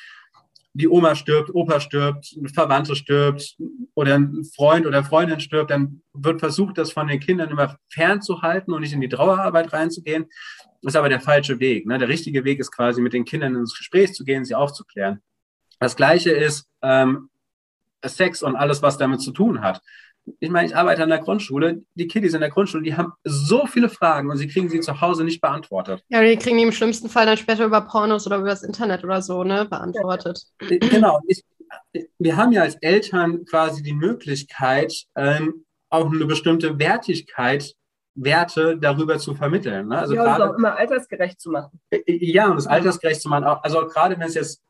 [0.77, 3.55] die Oma stirbt, Opa stirbt, eine Verwandte stirbt
[3.93, 8.73] oder ein Freund oder Freundin stirbt, dann wird versucht, das von den Kindern immer fernzuhalten
[8.73, 10.25] und nicht in die Trauerarbeit reinzugehen.
[10.81, 11.85] Das ist aber der falsche Weg.
[11.85, 11.97] Ne?
[11.97, 15.21] Der richtige Weg ist quasi, mit den Kindern ins Gespräch zu gehen, sie aufzuklären.
[15.79, 17.29] Das Gleiche ist ähm,
[18.03, 19.81] Sex und alles, was damit zu tun hat.
[20.39, 21.83] Ich meine, ich arbeite an der Grundschule.
[21.93, 24.99] Die Kiddies in der Grundschule, die haben so viele Fragen und sie kriegen sie zu
[25.01, 26.03] Hause nicht beantwortet.
[26.09, 29.03] Ja, die kriegen die im schlimmsten Fall dann später über Pornos oder über das Internet
[29.03, 30.41] oder so, ne, beantwortet.
[30.61, 30.77] Ja.
[30.77, 31.21] Genau.
[31.27, 31.43] Ich,
[32.17, 37.75] wir haben ja als Eltern quasi die Möglichkeit, ähm, auch eine bestimmte Wertigkeit
[38.15, 39.89] Werte darüber zu vermitteln.
[39.89, 39.97] Ne?
[39.97, 41.79] Also ja, gerade, und auch immer altersgerecht zu machen.
[41.89, 43.43] Äh, ja, und es altersgerecht zu machen.
[43.43, 44.61] Also gerade wenn es jetzt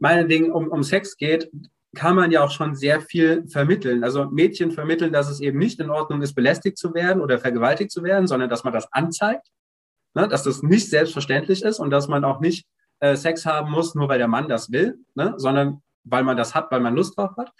[0.00, 1.50] meinetwegen um, um Sex geht,
[1.94, 4.04] kann man ja auch schon sehr viel vermitteln.
[4.04, 7.90] Also Mädchen vermitteln, dass es eben nicht in Ordnung ist, belästigt zu werden oder vergewaltigt
[7.90, 9.48] zu werden, sondern dass man das anzeigt,
[10.14, 10.28] ne?
[10.28, 12.66] dass das nicht selbstverständlich ist und dass man auch nicht
[13.00, 15.34] äh, Sex haben muss, nur weil der Mann das will, ne?
[15.38, 17.52] sondern weil man das hat, weil man Lust drauf hat.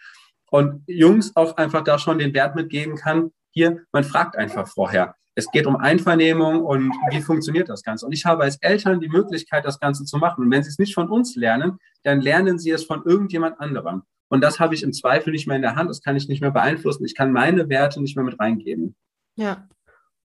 [0.51, 5.15] Und Jungs auch einfach da schon den Wert mitgeben kann, hier, man fragt einfach vorher.
[5.35, 8.05] Es geht um Einvernehmung und wie funktioniert das Ganze.
[8.07, 10.45] Und ich habe als Eltern die Möglichkeit, das Ganze zu machen.
[10.45, 14.03] Und wenn sie es nicht von uns lernen, dann lernen sie es von irgendjemand anderem.
[14.29, 15.91] Und das habe ich im Zweifel nicht mehr in der Hand.
[15.91, 17.05] Das kann ich nicht mehr beeinflussen.
[17.05, 18.95] Ich kann meine Werte nicht mehr mit reingeben.
[19.37, 19.69] Ja.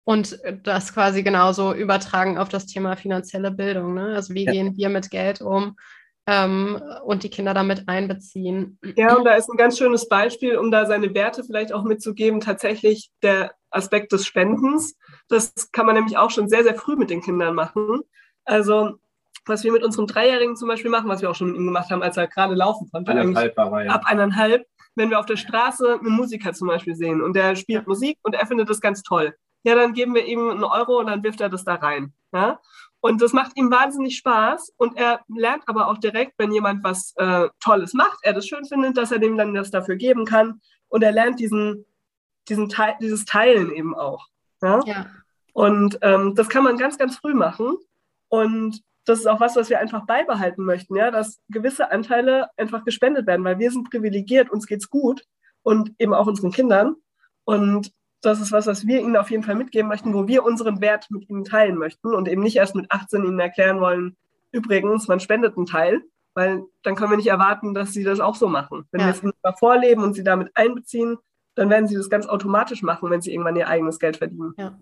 [0.05, 3.95] Und das quasi genauso übertragen auf das Thema finanzielle Bildung.
[3.95, 4.15] Ne?
[4.15, 4.53] Also wie ja.
[4.53, 5.77] gehen wir mit Geld um?
[6.29, 8.79] ähm, und die Kinder damit einbeziehen.
[8.97, 12.41] Ja, und da ist ein ganz schönes Beispiel, um da seine Werte vielleicht auch mitzugeben,
[12.41, 14.95] tatsächlich der Aspekt des Spendens.
[15.29, 18.03] Das kann man nämlich auch schon sehr, sehr früh mit den Kindern machen.
[18.45, 18.99] Also
[19.49, 21.91] was wir mit unserem Dreijährigen zum Beispiel machen, was wir auch schon mit ihm gemacht
[21.91, 23.11] haben, als er gerade laufen konnte.
[23.11, 23.91] Eineinhalb war ja.
[23.91, 27.87] Ab eineinhalb, wenn wir auf der Straße einen Musiker zum Beispiel sehen und der spielt
[27.87, 29.35] Musik und er findet das ganz toll.
[29.65, 32.13] Ja, dann geben wir ihm einen Euro und dann wirft er das da rein.
[32.33, 32.61] Ja?
[33.01, 34.75] Und das macht ihm wahnsinnig Spaß.
[34.77, 38.65] Und er lernt aber auch direkt, wenn jemand was äh, Tolles macht, er das schön
[38.65, 40.61] findet, dass er dem dann das dafür geben kann.
[40.89, 41.85] Und er lernt diesen,
[42.49, 44.27] diesen Teil, dieses Teilen eben auch.
[44.63, 44.81] Ja.
[44.85, 45.07] ja.
[45.53, 47.77] Und ähm, das kann man ganz, ganz früh machen.
[48.29, 52.85] Und das ist auch was, was wir einfach beibehalten möchten, ja, dass gewisse Anteile einfach
[52.85, 55.25] gespendet werden, weil wir sind privilegiert, uns geht's gut
[55.63, 56.97] und eben auch unseren Kindern.
[57.45, 60.81] Und das ist was, was wir ihnen auf jeden Fall mitgeben möchten, wo wir unseren
[60.83, 64.17] Wert mit ihnen teilen möchten und eben nicht erst mit 18 ihnen erklären wollen,
[64.53, 66.03] übrigens, man spendet einen Teil,
[66.35, 68.87] weil dann können wir nicht erwarten, dass sie das auch so machen.
[68.91, 69.07] Wenn ja.
[69.07, 71.17] wir es ihnen vorleben und sie damit einbeziehen,
[71.59, 74.55] dann werden sie das ganz automatisch machen, wenn sie irgendwann ihr eigenes Geld verdienen.
[74.57, 74.79] Ja.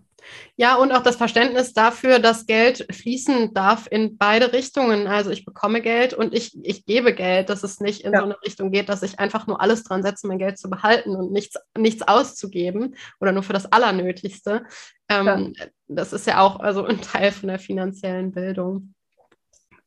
[0.55, 5.07] ja, und auch das Verständnis dafür, dass Geld fließen darf in beide Richtungen.
[5.07, 8.19] Also ich bekomme Geld und ich, ich gebe Geld, dass es nicht in ja.
[8.19, 11.15] so eine Richtung geht, dass ich einfach nur alles dran setze, mein Geld zu behalten
[11.15, 14.63] und nichts, nichts auszugeben oder nur für das Allernötigste.
[15.09, 15.65] Ähm, ja.
[15.87, 18.93] Das ist ja auch also ein Teil von der finanziellen Bildung.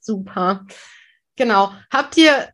[0.01, 0.67] Super.
[1.37, 1.73] Genau.
[1.93, 2.49] Habt ihr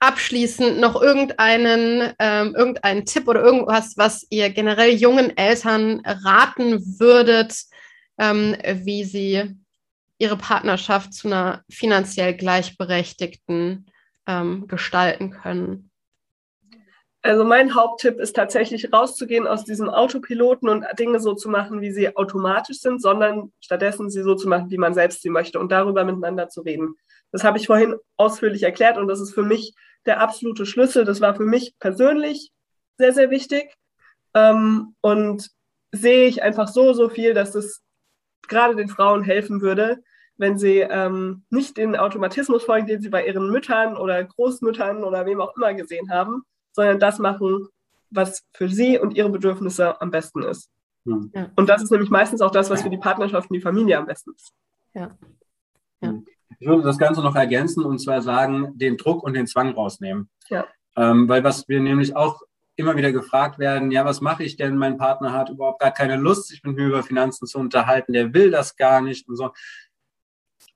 [0.00, 7.54] abschließend noch irgendeinen, ähm, irgendeinen Tipp oder irgendwas, was ihr generell jungen Eltern raten würdet,
[8.18, 9.56] ähm, wie sie
[10.18, 13.86] ihre Partnerschaft zu einer finanziell gleichberechtigten
[14.26, 15.90] ähm, gestalten können?
[17.22, 21.90] Also mein Haupttipp ist tatsächlich rauszugehen aus diesem Autopiloten und Dinge so zu machen, wie
[21.90, 25.72] sie automatisch sind, sondern stattdessen sie so zu machen, wie man selbst sie möchte und
[25.72, 26.94] darüber miteinander zu reden.
[27.32, 29.74] Das habe ich vorhin ausführlich erklärt und das ist für mich
[30.08, 31.04] der absolute Schlüssel.
[31.04, 32.50] Das war für mich persönlich
[32.98, 33.74] sehr, sehr wichtig.
[34.34, 35.50] Ähm, und
[35.92, 37.82] sehe ich einfach so, so viel, dass es
[38.46, 40.02] gerade den Frauen helfen würde,
[40.36, 45.26] wenn sie ähm, nicht den Automatismus folgen, den sie bei ihren Müttern oder Großmüttern oder
[45.26, 46.42] wem auch immer gesehen haben,
[46.72, 47.68] sondern das machen,
[48.10, 50.70] was für sie und ihre Bedürfnisse am besten ist.
[51.04, 51.30] Hm.
[51.34, 51.50] Ja.
[51.56, 54.06] Und das ist nämlich meistens auch das, was für die Partnerschaft und die Familie am
[54.06, 54.52] besten ist.
[54.94, 55.16] Ja.
[56.00, 56.14] ja.
[56.58, 60.28] Ich würde das Ganze noch ergänzen und zwar sagen, den Druck und den Zwang rausnehmen.
[60.48, 60.66] Ja.
[60.96, 62.42] Ähm, weil was wir nämlich auch
[62.78, 64.76] immer wieder gefragt werden, ja, was mache ich denn?
[64.76, 68.32] Mein Partner hat überhaupt gar keine Lust, sich mit mir über Finanzen zu unterhalten, der
[68.34, 69.50] will das gar nicht und so.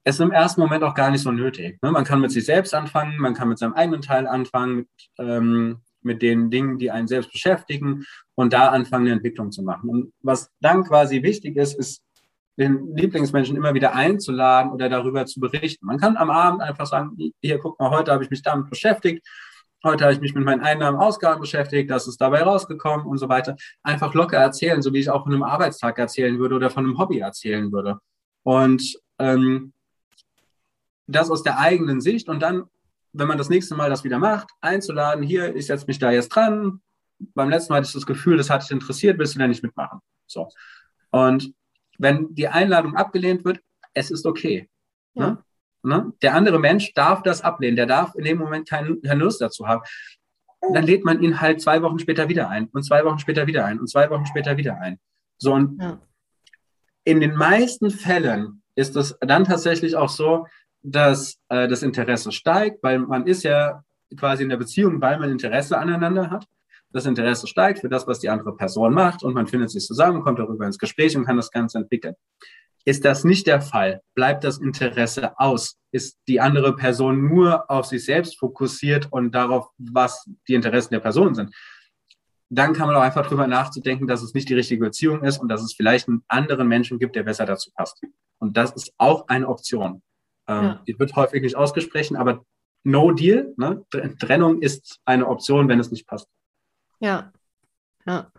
[0.05, 1.81] Es ist im ersten Moment auch gar nicht so nötig.
[1.81, 1.93] Ne?
[1.93, 5.81] Man kann mit sich selbst anfangen, man kann mit seinem eigenen Teil anfangen, mit, ähm,
[6.01, 8.05] mit den Dingen, die einen selbst beschäftigen
[8.35, 9.89] und da anfangen, eine Entwicklung zu machen.
[9.89, 12.03] Und was dann quasi wichtig ist, ist,
[12.57, 15.87] den Lieblingsmenschen immer wieder einzuladen oder darüber zu berichten.
[15.87, 19.27] Man kann am Abend einfach sagen, hier, guck mal, heute habe ich mich damit beschäftigt,
[19.85, 23.29] heute habe ich mich mit meinen Einnahmen, Ausgaben beschäftigt, das ist dabei rausgekommen und so
[23.29, 23.57] weiter.
[23.83, 26.99] Einfach locker erzählen, so wie ich auch von einem Arbeitstag erzählen würde oder von einem
[26.99, 27.99] Hobby erzählen würde.
[28.43, 29.73] Und ähm,
[31.07, 32.65] das aus der eigenen Sicht und dann
[33.13, 36.31] wenn man das nächste Mal das wieder macht, einzuladen, hier, ich setze mich da jetzt
[36.31, 36.81] dran.
[37.35, 39.63] Beim letzten Mal hatte ich das Gefühl, das hat dich interessiert, willst du denn nicht
[39.63, 40.01] mitmachen?
[40.27, 40.49] So.
[41.11, 41.53] Und
[42.03, 43.61] wenn die Einladung abgelehnt wird,
[43.95, 44.69] es ist okay.
[45.15, 45.31] Ja.
[45.31, 45.45] Ne?
[45.85, 46.13] Ne?
[46.23, 49.67] Der andere Mensch darf das ablehnen, der darf in dem Moment keinen, keine Lust dazu
[49.67, 49.83] haben.
[50.73, 53.65] Dann lädt man ihn halt zwei Wochen später wieder ein und zwei Wochen später wieder
[53.65, 55.01] ein und zwei Wochen später wieder ein.
[55.39, 56.01] So und ja.
[57.03, 60.47] in den meisten Fällen ist es dann tatsächlich auch so,
[60.83, 63.83] dass äh, das Interesse steigt, weil man ist ja
[64.17, 66.47] quasi in der Beziehung, weil man Interesse aneinander hat.
[66.93, 70.23] Das Interesse steigt für das, was die andere Person macht und man findet sich zusammen,
[70.23, 72.15] kommt darüber ins Gespräch und kann das Ganze entwickeln.
[72.85, 77.87] Ist das nicht der Fall, bleibt das Interesse aus, ist die andere Person nur auf
[77.87, 81.55] sich selbst fokussiert und darauf, was die Interessen der Person sind,
[82.51, 85.49] dann kann man auch einfach drüber nachzudenken, dass es nicht die richtige Beziehung ist und
[85.49, 88.03] dass es vielleicht einen anderen Menschen gibt, der besser dazu passt.
[88.39, 90.03] Und das ist auch eine Option.
[90.49, 90.83] Ähm, ja.
[90.87, 92.45] Die wird häufig nicht ausgesprochen, aber
[92.85, 93.85] No Deal, ne?
[94.19, 96.29] Trennung ist eine Option, wenn es nicht passt.
[97.03, 97.33] Ja,
[98.07, 98.31] ja.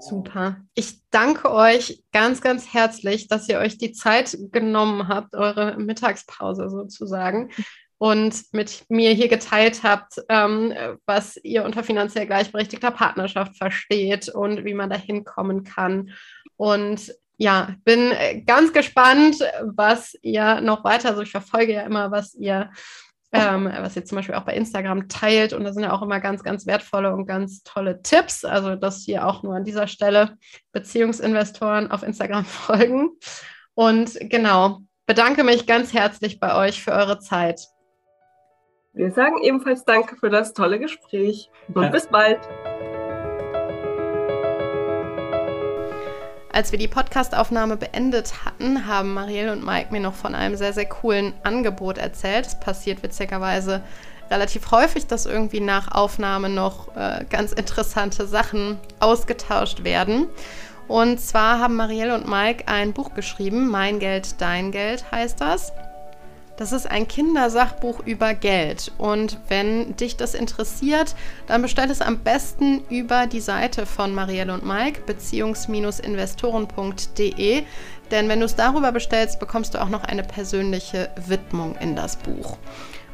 [0.00, 0.56] Super.
[0.74, 6.70] Ich danke euch ganz, ganz herzlich, dass ihr euch die Zeit genommen habt, eure Mittagspause
[6.70, 7.50] sozusagen,
[7.98, 10.74] und mit mir hier geteilt habt, ähm,
[11.06, 16.10] was ihr unter finanziell gleichberechtigter Partnerschaft versteht und wie man da hinkommen kann.
[16.56, 22.10] Und ja, bin äh, ganz gespannt, was ihr noch weiter, also ich verfolge ja immer,
[22.10, 22.72] was ihr,
[23.32, 26.20] ähm, was ihr zum Beispiel auch bei Instagram teilt und da sind ja auch immer
[26.20, 28.44] ganz, ganz wertvolle und ganz tolle Tipps.
[28.44, 30.36] Also das hier auch nur an dieser Stelle
[30.72, 33.10] Beziehungsinvestoren auf Instagram folgen.
[33.74, 37.66] Und genau, bedanke mich ganz herzlich bei euch für eure Zeit.
[38.92, 41.88] Wir sagen ebenfalls Danke für das tolle Gespräch und ja.
[41.88, 42.40] bis bald.
[46.54, 50.74] Als wir die Podcastaufnahme beendet hatten, haben Marielle und Mike mir noch von einem sehr,
[50.74, 52.46] sehr coolen Angebot erzählt.
[52.46, 53.82] Es passiert witzigerweise
[54.30, 60.26] relativ häufig, dass irgendwie nach Aufnahme noch äh, ganz interessante Sachen ausgetauscht werden.
[60.88, 65.72] Und zwar haben Marielle und Mike ein Buch geschrieben, Mein Geld, Dein Geld heißt das.
[66.56, 68.92] Das ist ein Kindersachbuch über Geld.
[68.98, 71.14] Und wenn dich das interessiert,
[71.46, 77.62] dann bestell es am besten über die Seite von Marielle und Mike, beziehungs-investoren.de.
[78.10, 82.16] Denn wenn du es darüber bestellst, bekommst du auch noch eine persönliche Widmung in das
[82.16, 82.58] Buch.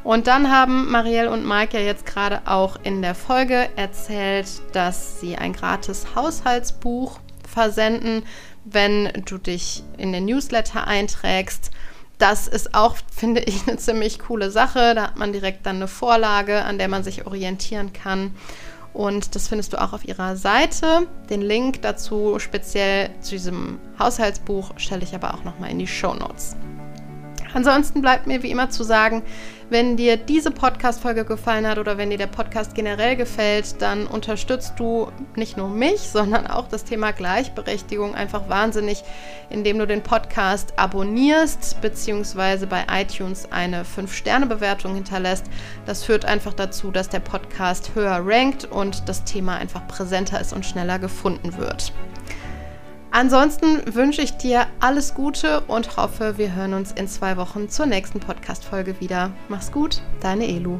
[0.03, 5.19] Und dann haben Marielle und Mike ja jetzt gerade auch in der Folge erzählt, dass
[5.19, 8.23] sie ein gratis Haushaltsbuch versenden,
[8.63, 11.71] wenn du dich in den Newsletter einträgst.
[12.19, 14.93] Das ist auch, finde ich, eine ziemlich coole Sache.
[14.93, 18.35] Da hat man direkt dann eine Vorlage, an der man sich orientieren kann.
[18.93, 21.07] Und das findest du auch auf ihrer Seite.
[21.29, 26.13] Den Link dazu speziell zu diesem Haushaltsbuch stelle ich aber auch nochmal in die Show
[26.13, 26.55] Notes.
[27.53, 29.23] Ansonsten bleibt mir wie immer zu sagen,
[29.69, 34.73] wenn dir diese Podcast-Folge gefallen hat oder wenn dir der Podcast generell gefällt, dann unterstützt
[34.77, 39.03] du nicht nur mich, sondern auch das Thema Gleichberechtigung einfach wahnsinnig,
[39.49, 42.65] indem du den Podcast abonnierst bzw.
[42.65, 45.45] bei iTunes eine 5-Sterne-Bewertung hinterlässt.
[45.85, 50.53] Das führt einfach dazu, dass der Podcast höher rankt und das Thema einfach präsenter ist
[50.53, 51.93] und schneller gefunden wird.
[53.11, 57.87] Ansonsten wünsche ich dir alles Gute und hoffe, wir hören uns in zwei Wochen zur
[57.87, 59.31] nächsten Podcast-Folge wieder.
[59.47, 60.79] Mach's gut, deine Elu.